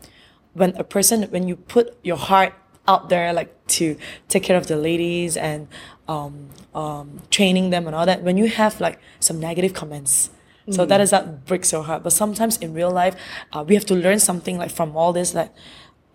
[0.54, 2.54] when a person, when you put your heart
[2.88, 3.96] out there, like to
[4.28, 5.68] take care of the ladies and
[6.08, 10.30] um, um, training them and all that, when you have like some negative comments.
[10.70, 12.02] So that is that breaks your heart.
[12.02, 13.14] But sometimes in real life,
[13.52, 15.54] uh, we have to learn something like from all this that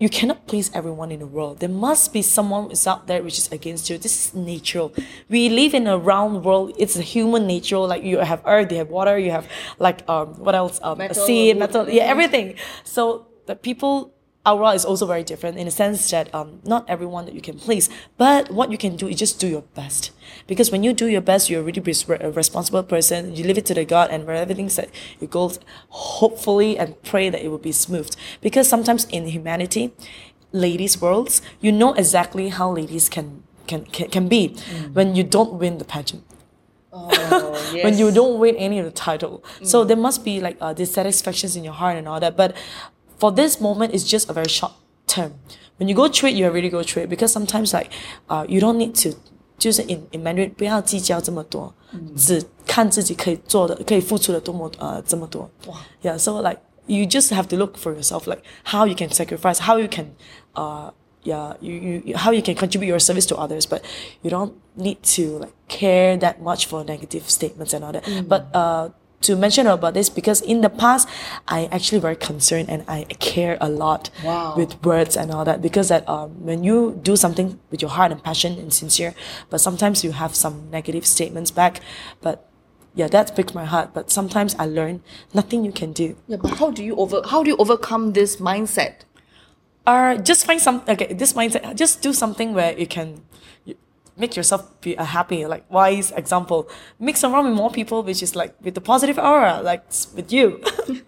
[0.00, 1.60] you cannot please everyone in the world.
[1.60, 3.96] There must be someone is out there which is against you.
[3.96, 4.92] This is natural.
[5.28, 6.72] We live in a round world.
[6.78, 7.78] It's a human nature.
[7.78, 9.46] Like you have earth, you have water, you have
[9.78, 10.80] like um what else?
[10.82, 12.56] Um, Metal, a sea, metal, yeah, everything.
[12.82, 14.12] So the people
[14.46, 17.42] our world is also very different in the sense that um, not everyone that you
[17.42, 20.12] can please, but what you can do is just do your best.
[20.46, 21.82] Because when you do your best, you're really
[22.20, 23.36] a responsible person.
[23.36, 24.88] You leave it to the God, and wherever things that
[25.20, 25.52] you go,
[25.88, 28.10] hopefully and pray that it will be smooth.
[28.40, 29.92] Because sometimes in humanity,
[30.52, 34.56] ladies' worlds, you know exactly how ladies can can can, can be
[34.94, 36.24] when you don't win the pageant
[37.82, 39.44] when you don't win any of the title.
[39.62, 42.36] So there must be like uh, dissatisfactions in your heart and all that.
[42.36, 42.56] But
[43.19, 44.73] for this moment, it's just a very short
[45.07, 45.33] term.
[45.77, 47.89] When you go through it, you already go through it because sometimes like
[48.29, 49.17] uh, you don't need to.
[49.57, 51.73] 就是 in in Mandarin 不要计较这么多，
[52.17, 55.49] 只看自己可以做的、可以付出的多么呃这么多。
[56.03, 59.77] Yeah, so like you just have to look for yourself, like how you can sacrifice, how
[59.79, 60.07] you can,
[60.55, 60.91] uh,
[61.23, 63.81] yeah, you, you you- how you can contribute your service to others, but
[64.23, 68.03] you don't need to like care that much for negative statements and all that.
[68.27, 68.89] But uh,
[69.22, 71.08] to mention about this because in the past
[71.46, 74.54] I actually very concerned and I care a lot Wow.
[74.56, 78.12] with words and all that because that um, when you do something with your heart
[78.12, 79.14] and passion and sincere,
[79.50, 81.80] but sometimes you have some negative statements back,
[82.20, 82.46] but
[82.94, 83.90] yeah, that breaks my heart.
[83.94, 85.02] But sometimes I learn
[85.32, 86.16] nothing you can do.
[86.26, 88.94] Yeah, but how do you over how do you overcome this mindset?
[89.86, 93.22] or just find some okay this mindset just do something where you can
[94.20, 95.46] make yourself be a uh, happy.
[95.46, 99.60] Like wise example mix around with more people which is like with the positive aura
[99.62, 100.62] like with you.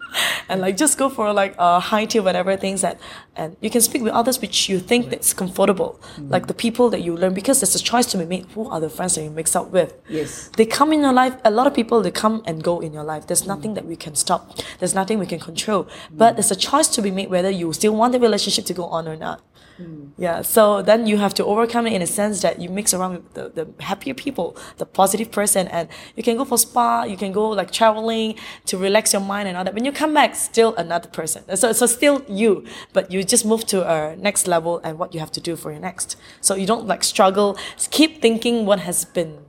[0.49, 2.99] And like just go for like a high tier whatever things that
[3.35, 5.99] and you can speak with others which you think that's comfortable.
[6.17, 6.29] Mm.
[6.29, 8.45] Like the people that you learn because there's a choice to be made.
[8.51, 9.93] Who are the friends that you mix up with?
[10.09, 10.49] Yes.
[10.57, 13.03] they come in your life a lot of people they come and go in your
[13.03, 13.27] life.
[13.27, 13.47] There's mm.
[13.47, 14.41] nothing that we can stop.
[14.79, 15.87] There's nothing we can control.
[16.11, 16.35] But mm.
[16.37, 19.07] there's a choice to be made whether you still want the relationship to go on
[19.07, 19.41] or not
[19.77, 20.09] Hmm.
[20.17, 23.13] Yeah, so then you have to overcome it in a sense that you mix around
[23.13, 27.17] with the, the happier people, the positive person, and you can go for spa, you
[27.17, 29.73] can go like traveling to relax your mind and all that.
[29.73, 31.43] When you come back, still another person.
[31.55, 35.19] So, so still you, but you just move to a next level and what you
[35.19, 36.17] have to do for your next.
[36.39, 37.57] So you don't like struggle.
[37.75, 39.39] just Keep thinking what has been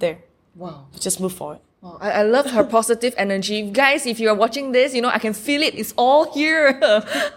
[0.00, 0.18] there.
[0.56, 0.88] Wow.
[0.98, 1.60] Just move forward.
[1.80, 3.70] Wow, I, I love her positive energy.
[3.70, 5.76] Guys, if you are watching this, you know, I can feel it.
[5.76, 6.80] It's all here.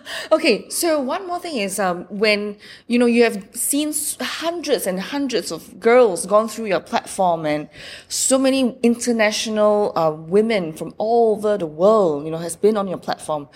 [0.32, 4.99] okay, so one more thing is um, when, you know, you have seen hundreds and
[4.99, 7.69] hundreds of girls gone through your platform and
[8.08, 12.88] so many international uh, women from all over the world, you know, has been on
[12.88, 13.47] your platform.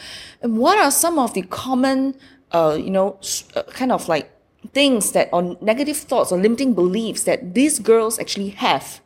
[0.43, 2.13] And what are some of the common,
[2.52, 3.17] uh, you know,
[3.56, 4.32] uh, kind of like
[4.74, 9.02] things that, or negative thoughts or limiting beliefs that these girls actually have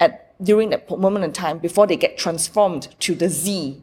[0.00, 3.82] at during that moment in time before they get transformed to the Z.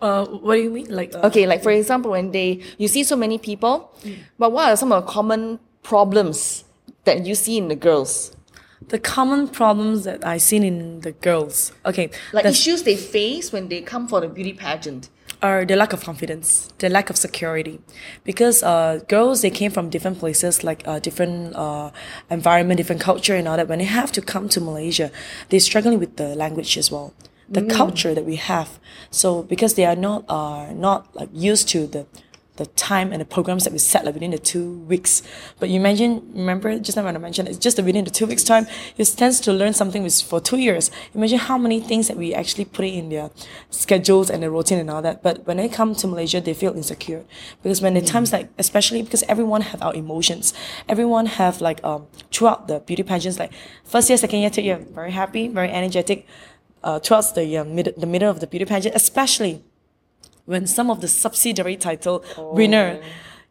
[0.00, 0.88] Uh, what do you mean?
[0.90, 3.90] Like, uh, Okay, like for example, when they you see so many people,
[4.38, 6.64] but what are some of the common problems
[7.04, 8.36] that you see in the girls?
[8.88, 11.72] the common problems that I seen in the girls.
[11.86, 15.08] Okay, Like the- issues they face when they come for the beauty pageant.
[15.44, 17.76] Are the lack of confidence, the lack of security,
[18.24, 21.90] because uh, girls they came from different places, like uh, different uh,
[22.30, 23.68] environment, different culture, and all that.
[23.68, 25.10] When they have to come to Malaysia,
[25.48, 27.12] they're struggling with the language as well,
[27.56, 28.68] the culture that we have.
[29.10, 32.06] So because they are not uh, not like used to the
[32.56, 35.22] the time and the programs that we set like within the two weeks.
[35.58, 38.44] But you imagine, remember just now when I mentioned, it's just within the two weeks
[38.44, 40.90] time, you tends to learn something with, for two years.
[41.14, 43.30] Imagine how many things that we actually put in their
[43.70, 45.22] schedules and the routine and all that.
[45.22, 47.24] But when they come to Malaysia, they feel insecure
[47.62, 50.54] because when the times like, especially because everyone have our emotions,
[50.88, 53.52] everyone have like um throughout the beauty pageants, like
[53.84, 56.26] first year, second year, third year, very happy, very energetic.
[56.84, 59.64] Uh, towards the uh, mid, the middle of the beauty pageant, especially
[60.46, 63.00] when some of the subsidiary title winner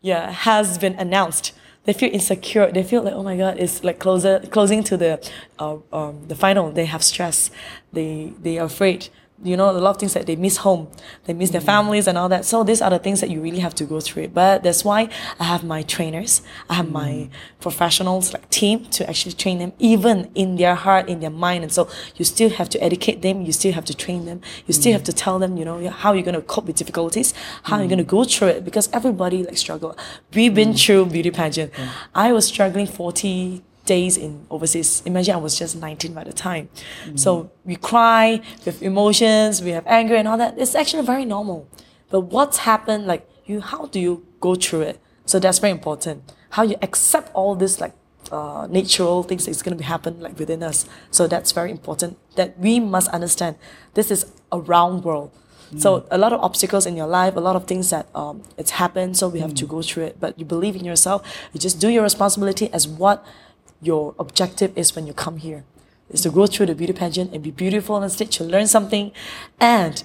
[0.02, 1.54] yeah has been announced
[1.86, 2.72] they feel insecure.
[2.72, 5.20] They feel like oh my god it's like closer closing to the
[5.60, 6.72] uh, um, the final.
[6.72, 7.52] They have stress.
[7.92, 9.10] They they are afraid
[9.44, 10.88] you know a lot of things that they miss home.
[11.26, 11.66] They miss their mm-hmm.
[11.66, 12.46] families and all that.
[12.46, 14.34] So these are the things that you really have to go through it.
[14.34, 16.42] But that's why i have my trainers.
[16.70, 17.30] I have my mm.
[17.60, 21.64] professionals like team to actually train them even in their heart in their mind.
[21.64, 23.42] And so you still have to educate them.
[23.42, 24.42] You still have to train them.
[24.68, 25.06] You still have mm.
[25.06, 27.98] to tell them you know how you're going to cope with difficulties how you're going
[27.98, 28.08] to mm.
[28.08, 28.66] go through it.
[28.66, 29.98] Because everybody like struggle.
[30.34, 31.72] We've been through beauty pageant.
[32.16, 35.02] I was struggling 40 days in overseas.
[35.06, 36.70] Imagine I was just 19 by the time.
[37.16, 40.58] So we cry, with emotions, we have anger and all that.
[40.58, 41.68] It's actually very normal.
[42.10, 45.00] But what's happened, like you, how do you go through it?
[45.26, 46.32] So that's very important.
[46.52, 47.94] How you accept all this like
[48.32, 50.86] uh, natural things that's going to be happen like within us.
[51.12, 53.56] So that's very important that we must understand
[53.96, 55.32] this is a round world.
[55.78, 58.72] So a lot of obstacles in your life, a lot of things that um, it's
[58.72, 59.18] happened.
[59.18, 60.20] So we have to go through it.
[60.20, 61.26] But you believe in yourself.
[61.52, 63.26] You just do your responsibility as what
[63.86, 65.64] your objective is when you come here.
[66.10, 69.12] Is to go through the beauty pageant and be beautiful on stage to learn something,
[69.60, 70.04] and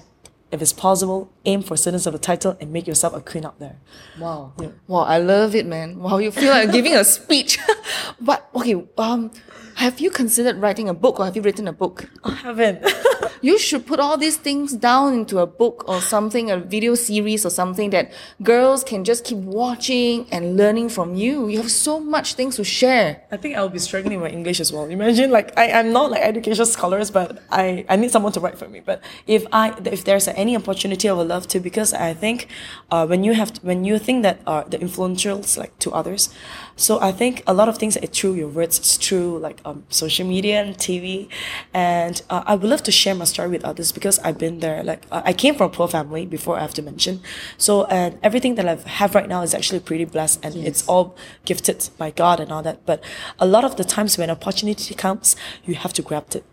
[0.51, 3.59] if it's possible, aim for citizens of the title and make yourself a queen out
[3.59, 3.77] there.
[4.17, 4.53] Wow.
[4.87, 5.99] Wow, I love it, man.
[5.99, 7.59] Wow, you feel like giving a speech.
[8.21, 9.31] but okay, um,
[9.79, 12.09] have you considered writing a book or have you written a book?
[12.23, 12.83] I haven't.
[13.41, 17.45] You should put all these things down into a book or something, a video series
[17.45, 18.11] or something that
[18.43, 21.47] girls can just keep watching and learning from you.
[21.47, 23.21] You have so much things to share.
[23.31, 24.85] I think I'll be struggling with English as well.
[24.85, 28.57] Imagine like I, I'm not like education scholars, but I, I need someone to write
[28.57, 28.81] for me.
[28.81, 32.47] But if I if there's any opportunity, I would love to because I think
[32.91, 36.29] uh, when you have when you think that are the influentials like to others,
[36.75, 38.33] so I think a lot of things are true.
[38.33, 41.27] Your words, it's true like um, social media and TV,
[41.73, 44.83] and uh, I would love to share my story with others because I've been there.
[44.83, 47.21] Like I came from a poor family before I have to mention,
[47.57, 51.15] so and everything that I have right now is actually pretty blessed and it's all
[51.45, 52.85] gifted by God and all that.
[52.85, 53.03] But
[53.39, 56.43] a lot of the times when opportunity comes, you have to grab it.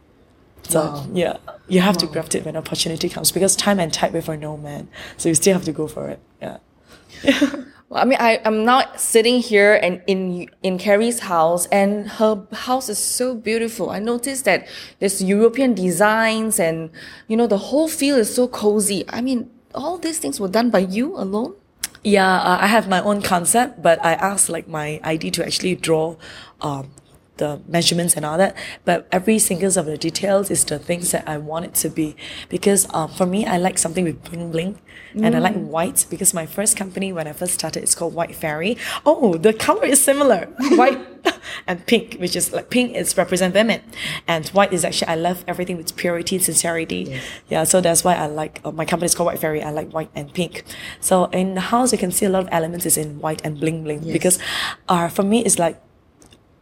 [0.69, 1.37] So yeah,
[1.69, 4.57] you have to grab it when opportunity comes because time and tide wait for no
[4.57, 4.89] man.
[5.17, 6.21] So you still have to go for it.
[6.43, 6.59] Yeah.
[7.93, 12.89] I mean, I, I'm now sitting here and in in Carrie's house, and her house
[12.89, 13.91] is so beautiful.
[13.91, 14.67] I noticed that
[14.99, 16.91] there's European designs, and
[17.29, 19.05] you know the whole feel is so cozy.
[19.09, 21.55] I mean, all these things were done by you alone.
[22.03, 25.77] Yeah, uh, I have my own concept, but I asked like my ID to actually
[25.77, 26.17] draw
[26.61, 26.91] um,
[27.37, 28.57] the measurements and all that.
[28.85, 32.15] But every single of the details is the things that I want it to be.
[32.49, 34.79] Because um, for me, I like something with bling bling.
[35.15, 38.37] And I like white because my first company when I first started it's called White
[38.37, 38.77] Fairy.
[39.07, 40.45] Oh, the color is similar.
[40.73, 40.99] White
[41.67, 43.81] and pink, which is like pink is represent women,
[44.29, 47.19] and white is actually I love everything with purity, and sincerity.
[47.49, 49.63] Yeah, so that's why I like uh, my company is called White Fairy.
[49.63, 50.65] I like white and pink.
[51.01, 53.59] So in the house, you can see a lot of elements is in white and
[53.59, 54.39] bling bling because,
[54.89, 55.81] uh, for me, it's like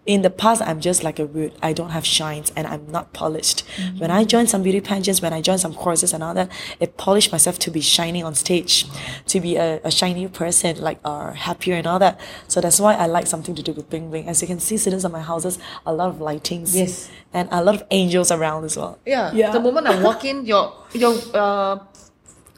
[0.06, 1.52] in the past I'm just like a wood.
[1.62, 3.64] I don't have shines and I'm not polished.
[3.98, 6.96] When I joined some beauty pageants, when I joined some courses and all that, it
[6.96, 8.86] polished myself to be shiny on stage,
[9.26, 12.20] to be a, a shiny person, like uh, happier and all that.
[12.48, 14.28] So that's why I like something to do with bling bling.
[14.28, 16.74] As you can see, students of my houses, a lot of lightings.
[16.74, 17.10] Yes.
[17.32, 18.98] And a lot of angels around as well.
[19.04, 19.32] Yeah.
[19.32, 19.50] Yeah.
[19.50, 21.78] The moment I walk in, your your uh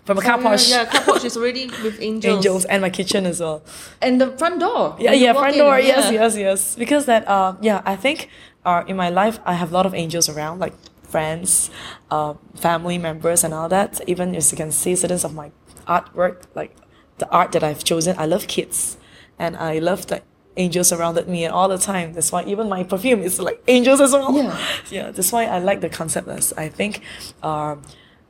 [0.07, 0.69] From a car porch.
[0.69, 2.37] yeah, car porch is already with angels.
[2.37, 3.62] Angels and my kitchen as well.
[4.01, 4.97] And the front door.
[5.01, 5.81] Yeah, yeah, front in, door.
[5.81, 6.21] Yes, yeah.
[6.21, 6.77] yes, yes.
[6.77, 8.31] Because that, uh, yeah, I think,
[8.64, 11.71] uh, in my life, I have a lot of angels around, like friends,
[12.11, 14.01] uh, family members, and all that.
[14.07, 15.51] Even as you can see, certain of my
[15.88, 16.77] artwork, like
[17.19, 18.99] the art that I've chosen, I love kids,
[19.40, 20.23] and I love the
[20.57, 22.12] angels surrounded me all the time.
[22.12, 24.33] That's why even my perfume is like angels as well.
[24.37, 24.59] Yeah.
[24.90, 25.11] yeah.
[25.11, 26.29] That's why I like the concept.
[26.29, 27.03] As I think,
[27.42, 27.83] um,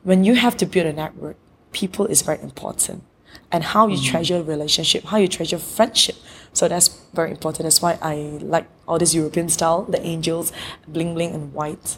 [0.03, 1.37] when you have to build a network,
[1.81, 3.03] people is very important
[3.51, 6.15] and how you treasure relationship, how you treasure friendship.
[6.53, 7.63] So that's very important.
[7.63, 10.51] That's why I like all this European style, the angels,
[10.87, 11.97] bling bling and white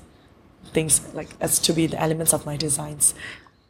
[0.74, 3.14] things like as to be the elements of my designs.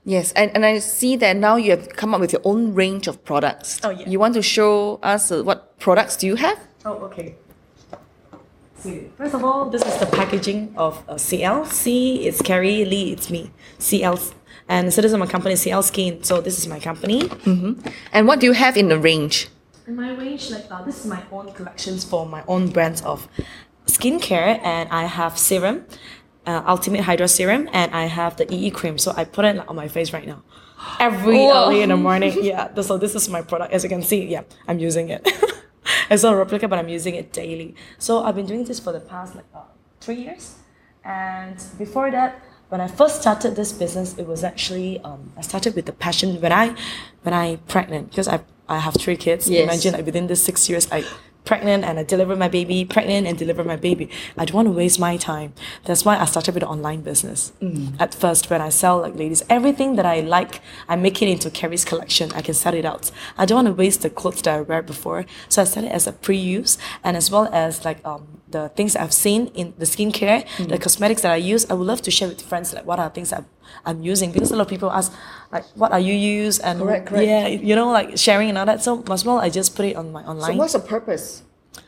[0.06, 3.08] Yes, and, and I see that now you have come up with your own range
[3.08, 3.80] of products.
[3.84, 4.10] Oh, yeah.
[4.10, 6.58] You want to show us uh, what products do you have?
[6.86, 7.36] Oh, okay.
[8.80, 11.66] See, first of all, this is the packaging of uh, CL.
[11.66, 13.52] C it's Carrie, Lee it's me.
[13.78, 14.18] CL,
[14.70, 16.24] and so this is my company, CL Skin.
[16.24, 17.30] So this is my company.
[18.14, 19.50] And what do you have in the range?
[19.88, 23.28] In my range, like uh, this is my own collections for my own brands of
[23.88, 25.86] skincare, and I have serum,
[26.46, 29.00] uh, Ultimate Hydra Serum, and I have the EE cream.
[29.00, 30.44] So I put it like, on my face right now,
[31.00, 31.66] every Whoa.
[31.66, 32.38] early in the morning.
[32.44, 33.74] Yeah, so this is my product.
[33.74, 35.28] As you can see, yeah, I'm using it.
[36.12, 37.74] it's not a replica, but I'm using it daily.
[37.98, 39.64] So I've been doing this for the past like uh,
[40.00, 40.54] three years,
[41.04, 42.44] and before that.
[42.70, 46.40] When I first started this business, it was actually um, I started with the passion
[46.40, 46.76] when I
[47.24, 49.50] when I pregnant because I I have three kids.
[49.50, 49.64] Yes.
[49.64, 51.04] Imagine like within the six years, I
[51.46, 54.08] pregnant and I deliver my baby, pregnant and deliver my baby.
[54.38, 55.54] I don't want to waste my time.
[55.86, 57.52] That's why I started with online business.
[58.00, 61.50] At first, when I sell like ladies, everything that I like, I make it into
[61.50, 62.32] Carrie's collection.
[62.34, 63.10] I can sell it out.
[63.36, 65.26] I don't want to waste the clothes that I wear before.
[65.48, 69.14] So I started as a pre-use and as well as like um the things I've
[69.14, 71.70] seen in the skincare, the cosmetics that I use.
[71.70, 73.44] I would love to share with friends like what are things that
[73.86, 75.12] I'm using because a lot of people ask
[75.52, 77.28] like what are you use and Correct, correct.
[77.28, 79.96] yeah you know like sharing and all that so as well I just put it
[79.96, 80.54] on my online.
[80.54, 81.44] So what's the purpose?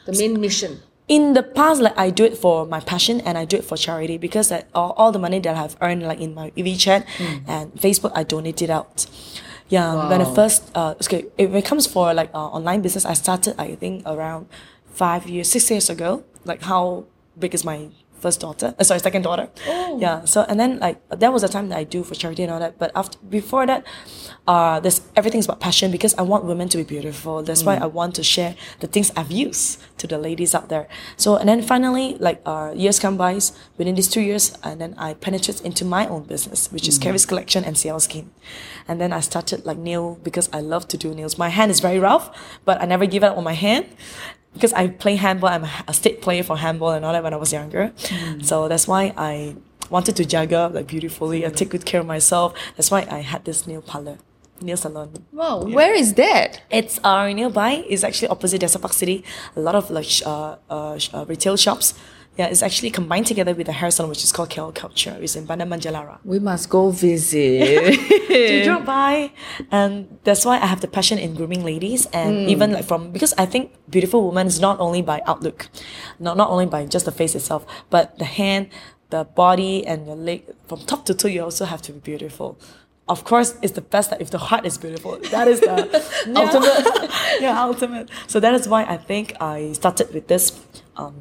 [0.05, 0.81] The main mission?
[1.07, 3.75] in the past like I do it for my passion and I do it for
[3.75, 7.05] charity because like, all, all the money that I've earned like in my EV chat
[7.47, 9.07] and Facebook I donate it out
[9.67, 10.33] yeah when I Wow.
[10.35, 14.03] first uh okay if it comes for like uh, online business I started I think
[14.05, 14.47] around
[14.93, 17.05] five years six years ago like how
[17.37, 17.89] big is my
[18.21, 18.75] first daughter?
[18.77, 19.49] Uh, sorry second daughter.
[19.97, 22.51] Yeah so and then like that was the time that I do for charity and
[22.51, 23.83] all that but after before that
[24.47, 27.41] uh there's everything's about passion because I want women to be beautiful.
[27.41, 30.87] That's why I want to share the things I've used to the ladies out there.
[31.17, 33.39] So and then finally like uh years come by
[33.79, 37.25] within these two years and then I penetrate into my own business which is Carrie's
[37.25, 38.29] collection and CL skin.
[38.87, 41.37] And then I started like nail because I love to do nails.
[41.39, 42.29] My hand is very rough
[42.65, 43.87] but I never give up on my hand
[44.53, 45.49] because I play handball.
[45.49, 47.91] I'm a state player for handball and all that when I was younger.
[48.41, 49.55] So that's why I
[49.89, 51.45] wanted to juggle like beautifully.
[51.45, 52.53] I take good care of myself.
[52.75, 54.17] That's why I had this nail parlor,
[54.61, 55.09] nail salon.
[55.31, 56.61] Wow, where is that?
[56.69, 57.83] It's uh, nearby.
[57.89, 59.23] It's actually opposite Desa Park City.
[59.55, 61.93] A lot of like uh, uh, sh- uh, retail shops.
[62.37, 65.17] Yeah, it's actually combined together with a hair salon, which is called Kel Culture.
[65.21, 66.19] It's in Bandar Menjalara.
[66.23, 67.99] We must go visit.
[68.31, 69.31] to drop by
[69.71, 73.33] and that's why i have the passion in grooming ladies and even like from because
[73.37, 75.69] i think beautiful woman is not only by outlook
[76.19, 78.69] not, not only by just the face itself but the hand
[79.09, 82.57] the body and your leg from top to toe you also have to be beautiful
[83.09, 85.71] of course it's the best that if the heart is beautiful that is the
[86.35, 90.59] ultimate yeah ultimate so that is why i think i started with this
[90.95, 91.15] um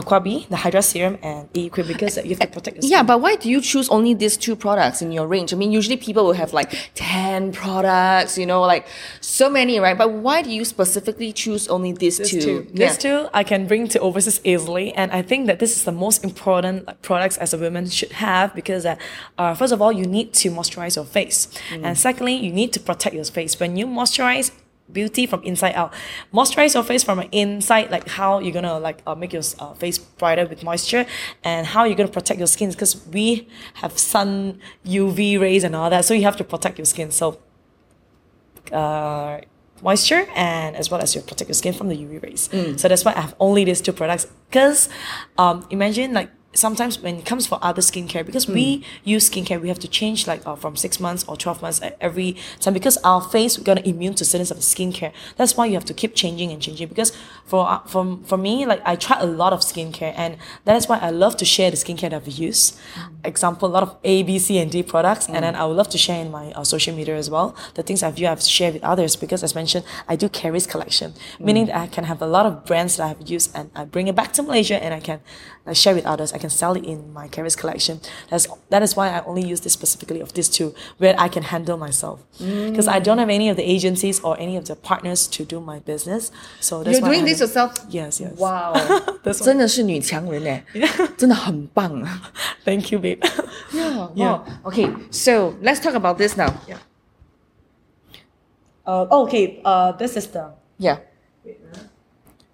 [0.00, 2.90] Aquabi, the Hydra Serum, and E Cream because you have to protect your skin.
[2.96, 5.52] yeah, but why do you choose only these two products in your range?
[5.52, 8.86] I mean, usually people will have like 10 products, you know, like
[9.20, 9.98] so many, right?
[9.98, 12.40] But why do you specifically choose only these These two?
[12.40, 12.66] two.
[12.72, 12.86] Yeah.
[12.88, 15.92] These two I can bring to overseas easily, and I think that this is the
[15.92, 18.98] most important like, products as a woman should have because that
[19.38, 22.80] uh, first of all you need to moisturize your face, and secondly you need to
[22.80, 23.58] protect your face.
[23.58, 24.52] When you moisturize,
[24.92, 25.92] beauty from inside out.
[26.32, 29.98] Moisturize your face from inside, like how you're gonna like uh, make your uh, face
[29.98, 31.06] brighter with moisture,
[31.44, 35.90] and how you're gonna protect your skin because we have sun UV rays and all
[35.90, 37.10] that, so you have to protect your skin.
[37.10, 37.38] So
[38.72, 39.40] uh,
[39.82, 42.48] moisture and as well as you protect your skin from the UV rays.
[42.80, 44.26] So that's why I have only these two products.
[44.50, 44.88] Because
[45.36, 49.68] um, imagine like sometimes when it comes for other skincare, because we use skincare, we
[49.68, 52.96] have to change like uh, from six months or 12 months e- every time because
[52.98, 55.12] our face, we're gonna immune to certain of the skincare.
[55.36, 58.66] That's why you have to keep changing and changing because for, uh, for, for me,
[58.66, 61.70] like I try a lot of skincare and that is why I love to share
[61.70, 62.76] the skincare that we use used.
[63.24, 65.26] Example, a lot of A, B, C, and D products.
[65.28, 67.54] And then I would love to share in my uh, social media as well.
[67.74, 71.14] The things I've used, I've shared with others because as mentioned, I do Carrie's collection,
[71.38, 74.08] meaning that I can have a lot of brands that I've used and I bring
[74.08, 75.20] it back to Malaysia and I can
[75.68, 76.32] I share with others.
[76.32, 78.00] I can sell it in my Carrie's collection.
[78.30, 81.42] That's that is why I only use this specifically of these two where I can
[81.42, 82.70] handle myself mm.
[82.70, 82.92] because mm.
[82.92, 85.78] I don't have any of the agencies or any of the partners to do my
[85.80, 86.32] business.
[86.60, 87.74] So that's you're why doing this yourself.
[87.90, 88.36] Yes, yes.
[88.38, 88.72] Wow,
[89.22, 90.64] that's 真的是女强人哎，
[91.16, 92.32] 真的很棒啊。
[92.64, 93.20] Thank you, babe.
[93.72, 94.08] yeah.
[94.14, 94.40] Yeah.
[94.64, 94.92] Okay.
[95.10, 96.54] So let's talk about this now.
[96.66, 96.78] Yeah.
[98.86, 99.60] Uh, oh, okay.
[99.64, 100.98] Uh, this is the yeah.
[101.44, 101.78] Wait, uh,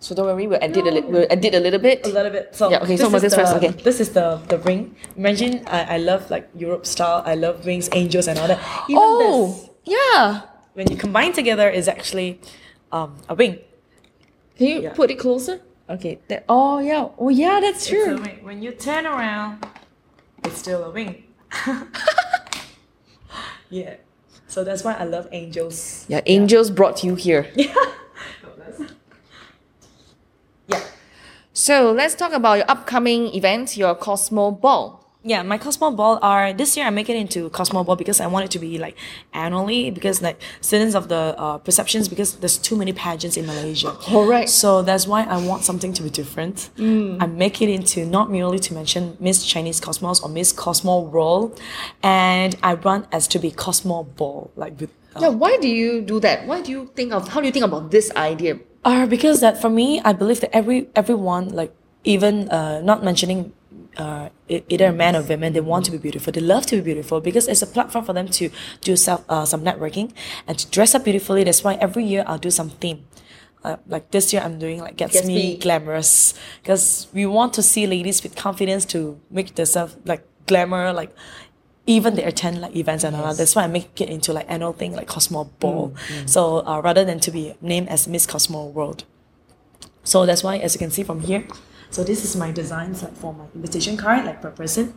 [0.05, 1.11] so don't worry, we'll edit a little.
[1.11, 2.05] We'll edit a little bit.
[2.05, 2.55] a little bit.
[2.55, 3.53] So Yeah, okay, so this is first?
[3.53, 3.73] the- Okay.
[3.89, 4.95] This is the the ring.
[5.17, 7.23] Imagine I, I love like Europe style.
[7.25, 8.61] I love rings, angels, and all that.
[8.93, 10.43] Even this, Oh, yeah.
[10.77, 12.37] when you combine together, is actually
[12.93, 13.57] um, a ring.
[14.61, 14.93] Can you Yeah.
[14.93, 15.63] put it closer?
[15.89, 16.21] Okay.
[16.29, 16.45] That.
[16.53, 17.09] Oh yeah.
[17.17, 17.61] Oh yeah.
[17.65, 18.21] That's true.
[18.45, 19.65] When you turn around,
[20.45, 21.25] it's still a ring.
[23.71, 23.97] yeah.
[24.53, 26.05] So that's why I love angels.
[26.13, 26.21] Yeah.
[26.27, 27.49] Angels brought you here.
[27.57, 27.73] Yeah.
[31.65, 35.01] So let's talk about your upcoming event, your Cosmo Ball.
[35.23, 38.27] Yeah, my Cosmo Ball are this year I make it into Cosmo Ball because I
[38.27, 38.99] want it to be like
[39.33, 43.97] annually because like students of the uh, perceptions because there's too many pageants in Malaysia.
[44.13, 44.51] Alright.
[44.51, 46.69] So that's why I want something to be different.
[46.79, 51.59] I make it into not merely to mention Miss Chinese Cosmos or Miss Cosmo World,
[52.03, 54.91] and I run as to be Cosmo Ball like with.
[55.17, 55.29] Uh, Yeah.
[55.29, 56.47] Why do you do that?
[56.47, 57.29] Why do you think of?
[57.29, 58.59] How do you think about this idea?
[58.85, 61.75] Uh, because that for me, I believe that every everyone, like
[62.05, 63.53] even uh, not mentioning
[63.97, 66.33] uh, either man or women, they want to be beautiful.
[66.33, 68.51] They love to be beautiful because it's a platform for them to
[68.83, 70.13] do self uh, some networking
[70.47, 71.45] and to dress up beautifully.
[71.45, 73.07] That's why every year I'll do some theme.
[73.65, 75.57] Uh, like this year, I'm doing like gets, Gets me Me.
[75.57, 81.15] glamorous because we want to see ladies with confidence to make themselves like glamour, like
[81.87, 83.37] even they attend like events and all that.
[83.37, 85.95] That's why I make it into like annual thing like Cosmo Ball.
[86.27, 89.05] So uh, rather than to be named as Miss Cosmo World.
[90.03, 91.47] So that's why, as you can see from here,
[91.91, 94.95] so this is my designs like for my invitation card, like per person,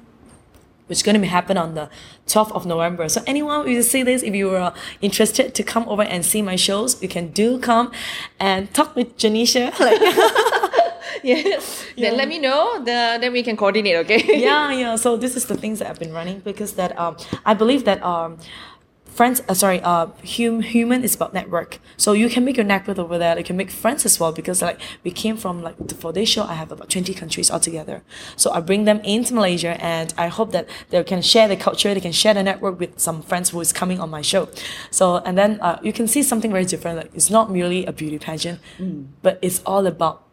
[0.88, 1.90] which is going to be happen on the
[2.28, 3.08] 12th of November.
[3.08, 6.56] So anyone who see this, if you are interested to come over and see my
[6.56, 7.92] shows, you can do come
[8.40, 9.78] and talk with Janisha.
[9.80, 10.02] Like,
[11.24, 11.86] Yes.
[11.98, 12.80] Then let me know.
[12.80, 13.98] The, then we can coordinate.
[14.06, 14.24] Okay.
[14.42, 14.96] yeah, yeah.
[14.96, 18.02] So this is the things that I've been running because that um I believe that
[18.04, 18.38] um
[19.18, 23.00] friends uh, sorry uh hum, human is about network so you can make your network
[23.00, 26.14] over there you can make friends as well because like we came from like for
[26.14, 28.04] this show i have about 20 countries altogether
[28.36, 31.96] so i bring them into malaysia and i hope that they can share the culture
[31.96, 34.48] they can share the network with some friends who is coming on my show
[34.92, 37.92] so and then uh, you can see something very different like it's not merely a
[37.92, 38.60] beauty pageant
[39.24, 40.27] but it's all about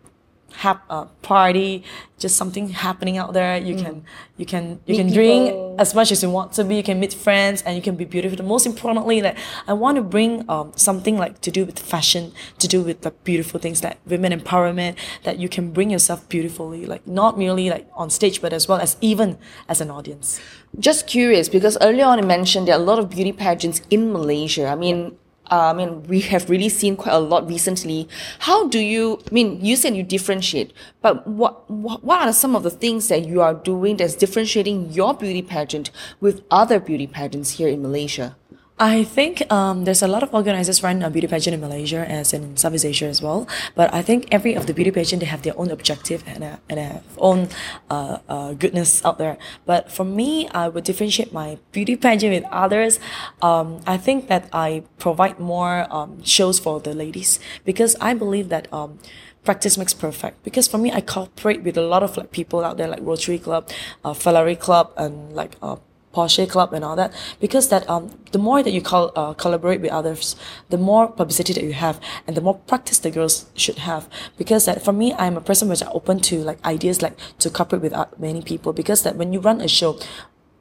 [0.57, 1.82] hap- a party,
[2.18, 3.57] just something happening out there.
[3.59, 4.05] You can
[4.36, 5.76] you can you Meet can drink people.
[5.78, 6.76] as much as you want to be.
[6.76, 8.36] You can meet friends and you can be beautiful.
[8.36, 9.36] The most importantly, like
[9.66, 13.22] I want to bring um, something like to do with fashion, to do with like
[13.24, 14.96] beautiful things like women empowerment.
[15.24, 18.78] That you can bring yourself beautifully, like not merely like on stage, but as well
[18.78, 19.38] as even
[19.68, 20.40] as an audience.
[20.78, 24.12] Just curious because earlier on you mentioned there are a lot of beauty pageants in
[24.12, 24.66] Malaysia.
[24.66, 25.11] I mean, uh,
[25.51, 28.09] Uh, I mean, we have really seen quite a lot recently.
[28.40, 29.20] How do you?
[29.30, 30.72] I mean, you said you differentiate,
[31.03, 34.92] but what what, what are some of the things that you are doing that's differentiating
[34.92, 35.90] your beauty pageant
[36.20, 38.36] with other beauty pageants here in Malaysia?
[38.77, 42.33] I think um, there's a lot of organizers run a beauty pageant in Malaysia as
[42.33, 43.47] in Southeast Asia as well.
[43.77, 46.61] But I think every of the beauty pageant they have their own objective and a,
[46.68, 47.51] and a own
[47.89, 49.39] uh, uh, goodness out there.
[49.64, 52.99] But for me, I would differentiate my beauty pageant with others.
[53.43, 58.49] Um, I think that I provide more um, shows for the ladies because I believe
[58.49, 58.72] that.
[58.72, 58.99] Um,
[59.45, 62.79] practice makes perfect because for me i cooperate with a lot of like people out
[62.79, 63.68] there like rotary club
[64.03, 65.77] uh, Ferrari club and like uh,
[66.15, 69.81] Porsche Club and all that because that um the more that you col- uh, collaborate
[69.81, 70.35] with others,
[70.71, 74.09] the more publicity that you have and the more practice the girls should have.
[74.37, 77.51] Because that for me I'm a person which are open to like ideas like to
[77.51, 78.73] cooperate with uh, many people.
[78.73, 79.99] Because that when you run a show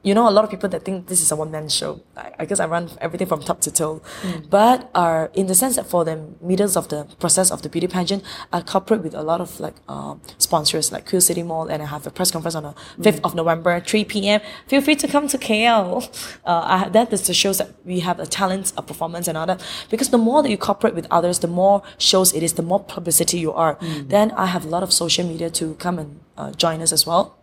[0.04, 2.00] you know, a lot of people that think this is a one man show.
[2.16, 4.02] I, I guess I run everything from top to toe.
[4.50, 7.88] But are in the sense that for the middles of the process of the beauty
[7.88, 11.82] pageant, I cooperate with a lot of like uh, sponsors like Quill City Mall, and
[11.82, 14.40] I have a press conference on the fifth of November, three p.m.
[14.68, 15.84] Feel free to come to KL.
[16.44, 19.46] Uh, I, that is the shows that we have a talent, a performance, and all
[19.46, 19.64] that.
[19.88, 22.80] Because the more that you cooperate with others, the more shows it is, the more
[22.80, 23.78] publicity you are.
[23.80, 27.06] Then I have a lot of social media to come and uh, join us as
[27.06, 27.36] well.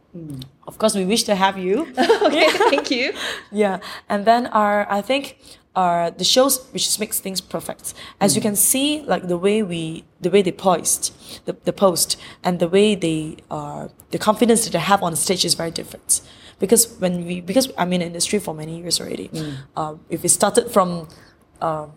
[0.67, 1.87] Of course, we wish to have you.
[2.23, 3.13] okay, thank you.
[3.51, 5.37] Yeah, and then our I think
[5.75, 7.93] our the shows which makes things perfect.
[8.19, 11.13] As you can see, like the way we the way they poised,
[11.45, 15.45] the, the post, and the way they are the confidence that they have on stage
[15.45, 16.21] is very different.
[16.59, 19.29] Because when we because I'm in the industry for many years already.
[19.75, 21.07] Um, if it started from
[21.61, 21.91] um,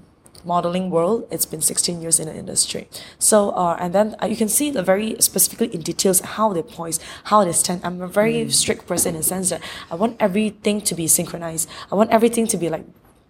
[0.44, 2.88] modeling world, it's been 16 years in the industry.
[3.18, 6.62] So, uh, and then uh, you can see the very specifically in details how they
[6.62, 7.80] poise, how they stand.
[7.84, 11.68] I'm a very strict person in the sense that I want everything to be synchronized.
[11.90, 12.84] I want everything to be like,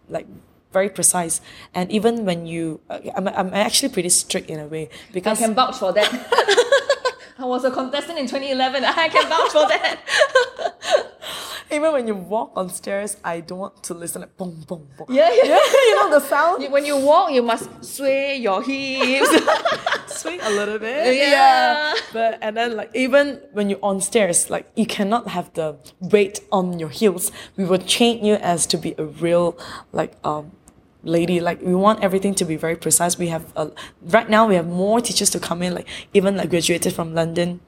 [0.09, 0.27] like
[0.73, 1.41] very precise.
[1.73, 5.47] And even when you, uh, I'm, I'm actually pretty strict in a way because I
[5.47, 6.11] can vouch for that.
[7.39, 8.85] I was a contestant in 2011.
[8.85, 10.01] I can vouch for that.
[11.71, 15.07] even when you walk on stairs, I don't want to listen like boom, boom, boom.
[15.09, 15.59] Yeah, yeah.
[15.89, 16.63] you know the sound?
[16.63, 19.31] You- When you walk, you must sway your hips.
[20.07, 21.17] swing a little bit.
[21.17, 21.95] Yeah.
[22.13, 26.41] But and then like even when you're on stairs, like you cannot have the weight
[26.53, 27.33] on your heels.
[27.57, 29.59] We will train you as to be a real
[29.93, 30.53] like um
[31.03, 31.41] lady.
[31.41, 33.19] Like we want everything to be very precise.
[33.19, 33.69] We have uh,
[34.03, 37.61] right now we have more teachers to come in, like even like graduated from London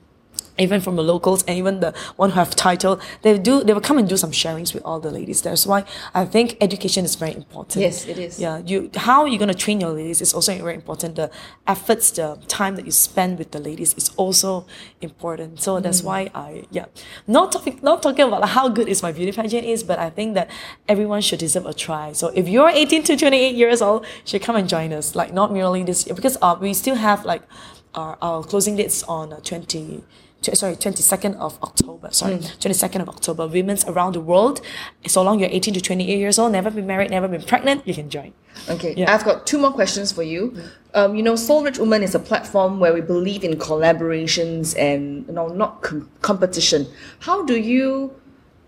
[0.59, 3.81] even from the locals and even the one who have title, they do they will
[3.81, 5.43] come and do some sharings with all the ladies.
[5.43, 5.85] That's why
[6.15, 7.83] I think education is very important.
[7.83, 8.39] Yes, it is.
[8.41, 11.17] Yeah, you how you're gonna train your ladies is also very important.
[11.17, 11.31] The
[11.67, 14.67] efforts, the time that you spend with the ladies is also
[15.01, 15.61] important.
[15.61, 16.05] So that's Mm.
[16.05, 16.87] why I yeah,
[17.27, 20.35] not talking not talking about how good is my beauty pageant is, but I think
[20.35, 20.49] that
[20.89, 22.13] everyone should deserve a try.
[22.13, 25.15] So if you're 18 to 28 years old, should come and join us.
[25.15, 27.43] Like not merely this year because uh, we still have like
[27.95, 30.03] our, our closing dates on uh, 20 tw-
[30.55, 32.09] sorry, 22nd of October.
[32.13, 33.47] Sorry, 22nd of October.
[33.47, 34.61] Women's around the world.
[35.07, 37.95] So long you're 18 to 28 years old, never been married, never been pregnant, you
[37.95, 38.33] can join.
[38.71, 39.13] Okay, Yeah.
[39.15, 40.57] I've got two more questions for you.
[40.95, 45.27] Um, you know, Soul Rich Woman is a platform where we believe in collaborations and
[45.27, 46.87] you know not com- competition.
[47.21, 48.13] How do you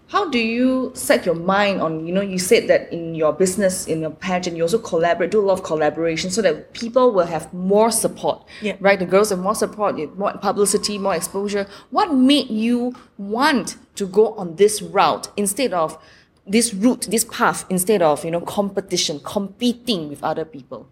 [0.09, 3.87] how do you set your mind on you know you said that in your business
[3.87, 7.27] in your pageant you also collaborate do a lot of collaboration so that people will
[7.27, 8.77] have more support Yeah.
[8.81, 8.99] right?
[8.99, 11.67] The girls have more support more publicity more exposure.
[11.91, 15.99] What made you want to go on this route instead of
[16.47, 20.89] this route this path instead of you know competition competing with other people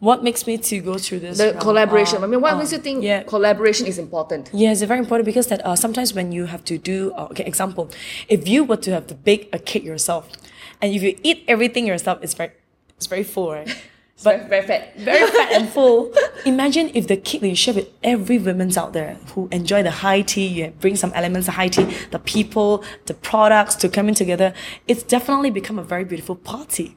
[0.00, 1.38] What makes me to go through this?
[1.38, 4.70] the collaboration Uh, i mean what uh, makes you think Yeah, collaboration is important Yeah,
[4.72, 7.90] it's very important because that uh, sometimes when you have to do uh, okay, example,
[8.28, 10.30] if you were to have to bake a cake yourself,
[10.80, 12.52] and if you eat everything yourself, it's very
[12.96, 13.68] it's very full, right?
[14.24, 16.12] but very, very fat very fat and full.
[16.44, 19.90] Imagine if the cake that you share with every women's out there who enjoy the
[19.90, 24.08] high tea, you bring some elements of high tea, the people, the products to come
[24.08, 24.52] in together,
[24.86, 26.96] it's definitely become a very beautiful party.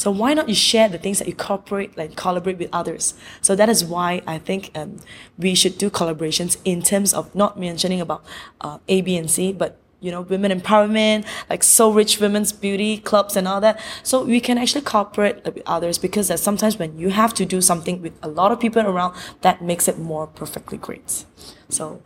[0.00, 3.12] So why not you share the things that you cooperate, like collaborate with others?
[3.42, 5.00] So that is why I think um,
[5.36, 8.24] we should do collaborations in terms of not mentioning about
[8.62, 12.96] uh, A, B, and C, but you know, women empowerment, like so rich women's beauty
[12.96, 13.78] clubs and all that.
[14.02, 17.60] So we can actually cooperate with others because that sometimes when you have to do
[17.60, 21.26] something with a lot of people around, that makes it more perfectly great.
[21.68, 22.00] So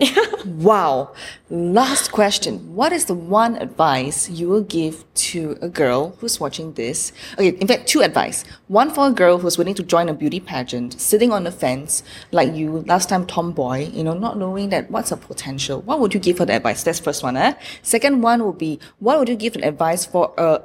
[0.44, 1.14] Wow.
[1.50, 2.74] Last question.
[2.74, 7.12] What is the one advice you will give to a girl who's watching this?
[7.34, 8.44] Okay, in fact, two advice.
[8.66, 12.02] One for a girl who's willing to join a beauty pageant, sitting on the fence,
[12.32, 15.80] like you last time tomboy, you know, not knowing that what's her potential.
[15.82, 16.82] What would you give her the advice?
[16.82, 17.54] That's first one, eh?
[17.82, 20.60] Second one would be, what would you give an advice for a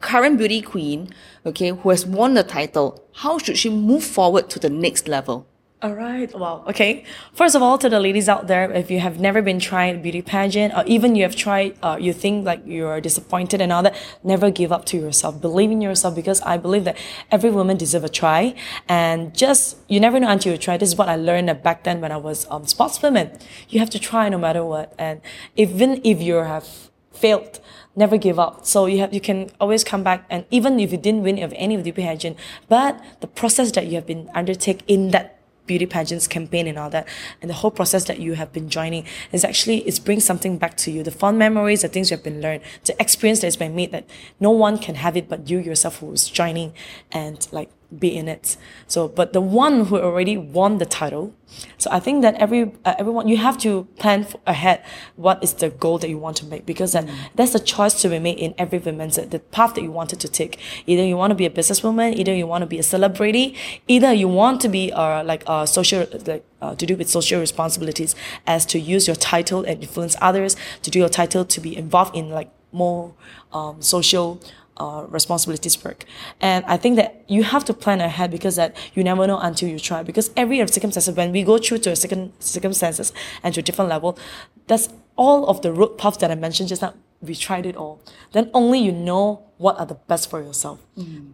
[0.00, 1.08] current beauty queen,
[1.44, 3.04] okay, who has won the title?
[3.14, 5.46] How should she move forward to the next level?
[5.82, 6.32] All right.
[6.34, 6.64] Wow.
[6.68, 7.04] Okay.
[7.34, 10.22] First of all, to the ladies out there, if you have never been trying beauty
[10.22, 13.94] pageant, or even you have tried, uh, you think like you're disappointed and all that,
[14.24, 15.38] never give up to yourself.
[15.38, 16.96] Believe in yourself because I believe that
[17.30, 18.54] every woman deserves a try.
[18.88, 20.78] And just, you never know until you try.
[20.78, 23.38] This is what I learned back then when I was um, sportswoman.
[23.68, 24.94] You have to try no matter what.
[24.98, 25.20] And
[25.56, 27.60] even if you have failed,
[27.94, 28.64] never give up.
[28.64, 31.52] So you have you can always come back and even if you didn't win of
[31.56, 35.35] any of the pageant, but the process that you have been undertake in that
[35.66, 37.08] beauty pageants campaign and all that.
[37.40, 40.76] And the whole process that you have been joining is actually it brings something back
[40.78, 41.02] to you.
[41.02, 43.92] The fond memories the things you have been learned the experience that has been made
[43.92, 44.08] that
[44.40, 46.72] no one can have it but you yourself who is joining
[47.12, 48.56] and like be in it.
[48.86, 51.34] So, but the one who already won the title.
[51.78, 54.82] So I think that every uh, everyone you have to plan ahead
[55.14, 58.08] what is the goal that you want to make because that that's a choice to
[58.08, 60.58] be made in every woman's the path that you wanted to take.
[60.86, 63.54] Either you want to be a businesswoman, either you want to be a celebrity,
[63.86, 67.38] either you want to be uh, like uh, social like uh, to do with social
[67.38, 68.16] responsibilities
[68.46, 72.16] as to use your title and influence others to do your title to be involved
[72.16, 73.14] in like more
[73.52, 74.40] um, social
[74.78, 76.04] uh, responsibilities work.
[76.40, 79.68] And I think that you have to plan ahead because that you never know until
[79.68, 80.02] you try.
[80.02, 83.12] Because every circumstance, when we go through to a second circumstances
[83.42, 84.18] and to a different level,
[84.66, 86.94] that's all of the road paths that I mentioned just now.
[87.22, 88.02] We tried it all.
[88.32, 90.78] Then only you know what are the best for yourself.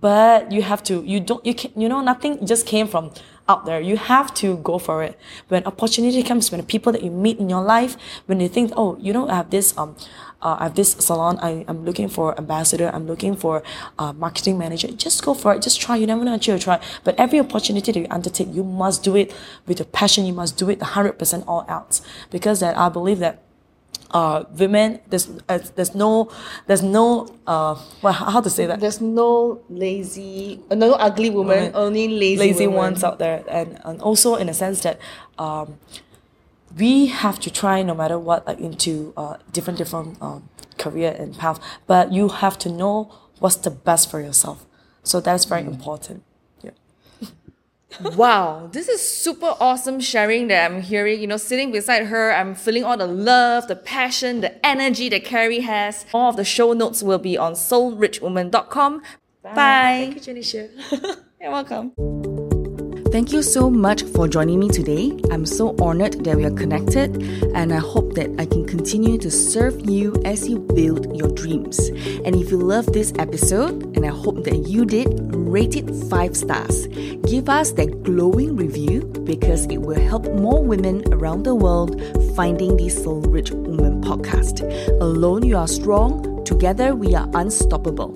[0.01, 1.03] But you have to.
[1.03, 1.45] You don't.
[1.45, 1.73] You can.
[1.75, 3.11] You know nothing just came from
[3.49, 3.81] out there.
[3.81, 5.19] You have to go for it.
[5.49, 8.73] When opportunity comes, when the people that you meet in your life, when you think,
[8.77, 9.97] oh, you know, I have this um,
[10.43, 11.39] uh, I have this salon.
[11.41, 12.91] I, I'm looking for ambassador.
[12.93, 13.63] I'm looking for
[13.99, 14.89] uh, marketing manager.
[14.89, 15.63] Just go for it.
[15.63, 15.97] Just try.
[15.97, 16.81] You never know until you try.
[17.05, 19.33] But every opportunity that you undertake, you must do it
[19.67, 20.27] with a passion.
[20.27, 22.01] You must do it 100% all out.
[22.31, 23.43] Because that I believe that
[24.13, 26.31] uh, women, there's uh, there's no
[26.67, 31.57] there's no uh, well, how to say that There's no lazy, uh, no ugly woman,
[31.57, 31.73] Women.
[31.75, 32.79] only lazy, lazy women.
[32.79, 34.99] ones out there, and and also in a sense that
[35.39, 35.79] um,
[36.77, 40.49] we have to try no matter what like into uh, different different um,
[40.79, 43.11] career and path, but you have to know
[43.41, 44.67] what's the best for yourself.
[45.03, 46.23] So that's very important.
[48.01, 48.09] Yeah.
[48.11, 51.21] Wow, this is super awesome sharing that I'm hearing.
[51.21, 55.25] You know, sitting beside her, I'm feeling all the love, the passion, the energy that
[55.25, 56.07] Carrie has.
[56.13, 59.03] All of the show notes will be on soulrichwoman.com.
[59.43, 59.53] Bye.
[59.55, 60.69] Thank you, Janisha.
[61.41, 61.93] You're welcome.
[63.13, 65.13] Thank you so much for joining me today.
[65.31, 67.23] I'm so honored that we are connected,
[67.55, 71.79] and I hope that I can continue to serve you as you build your dreams.
[72.25, 75.09] And if you love this episode, and I hope that you did,
[75.53, 76.87] rate it five stars.
[77.29, 82.01] Give us that glowing review because it will help more women around the world
[82.35, 84.63] finding the Soul Rich Woman podcast.
[85.03, 86.43] Alone, you are strong.
[86.47, 88.09] Together, we are unstoppable.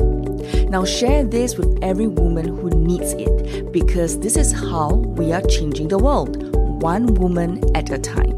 [0.70, 5.42] Now share this with every woman who needs it because this is how we are
[5.42, 8.32] changing the world, one woman at a time.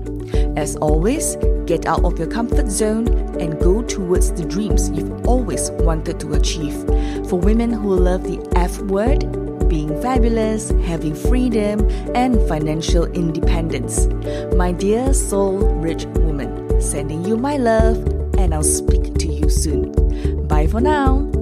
[0.59, 1.36] As always,
[1.66, 3.07] get out of your comfort zone
[3.40, 6.74] and go towards the dreams you've always wanted to achieve.
[7.28, 9.20] For women who love the F word,
[9.68, 14.06] being fabulous, having freedom, and financial independence.
[14.56, 17.98] My dear soul rich woman, sending you my love,
[18.38, 19.92] and I'll speak to you soon.
[20.48, 21.38] Bye for now.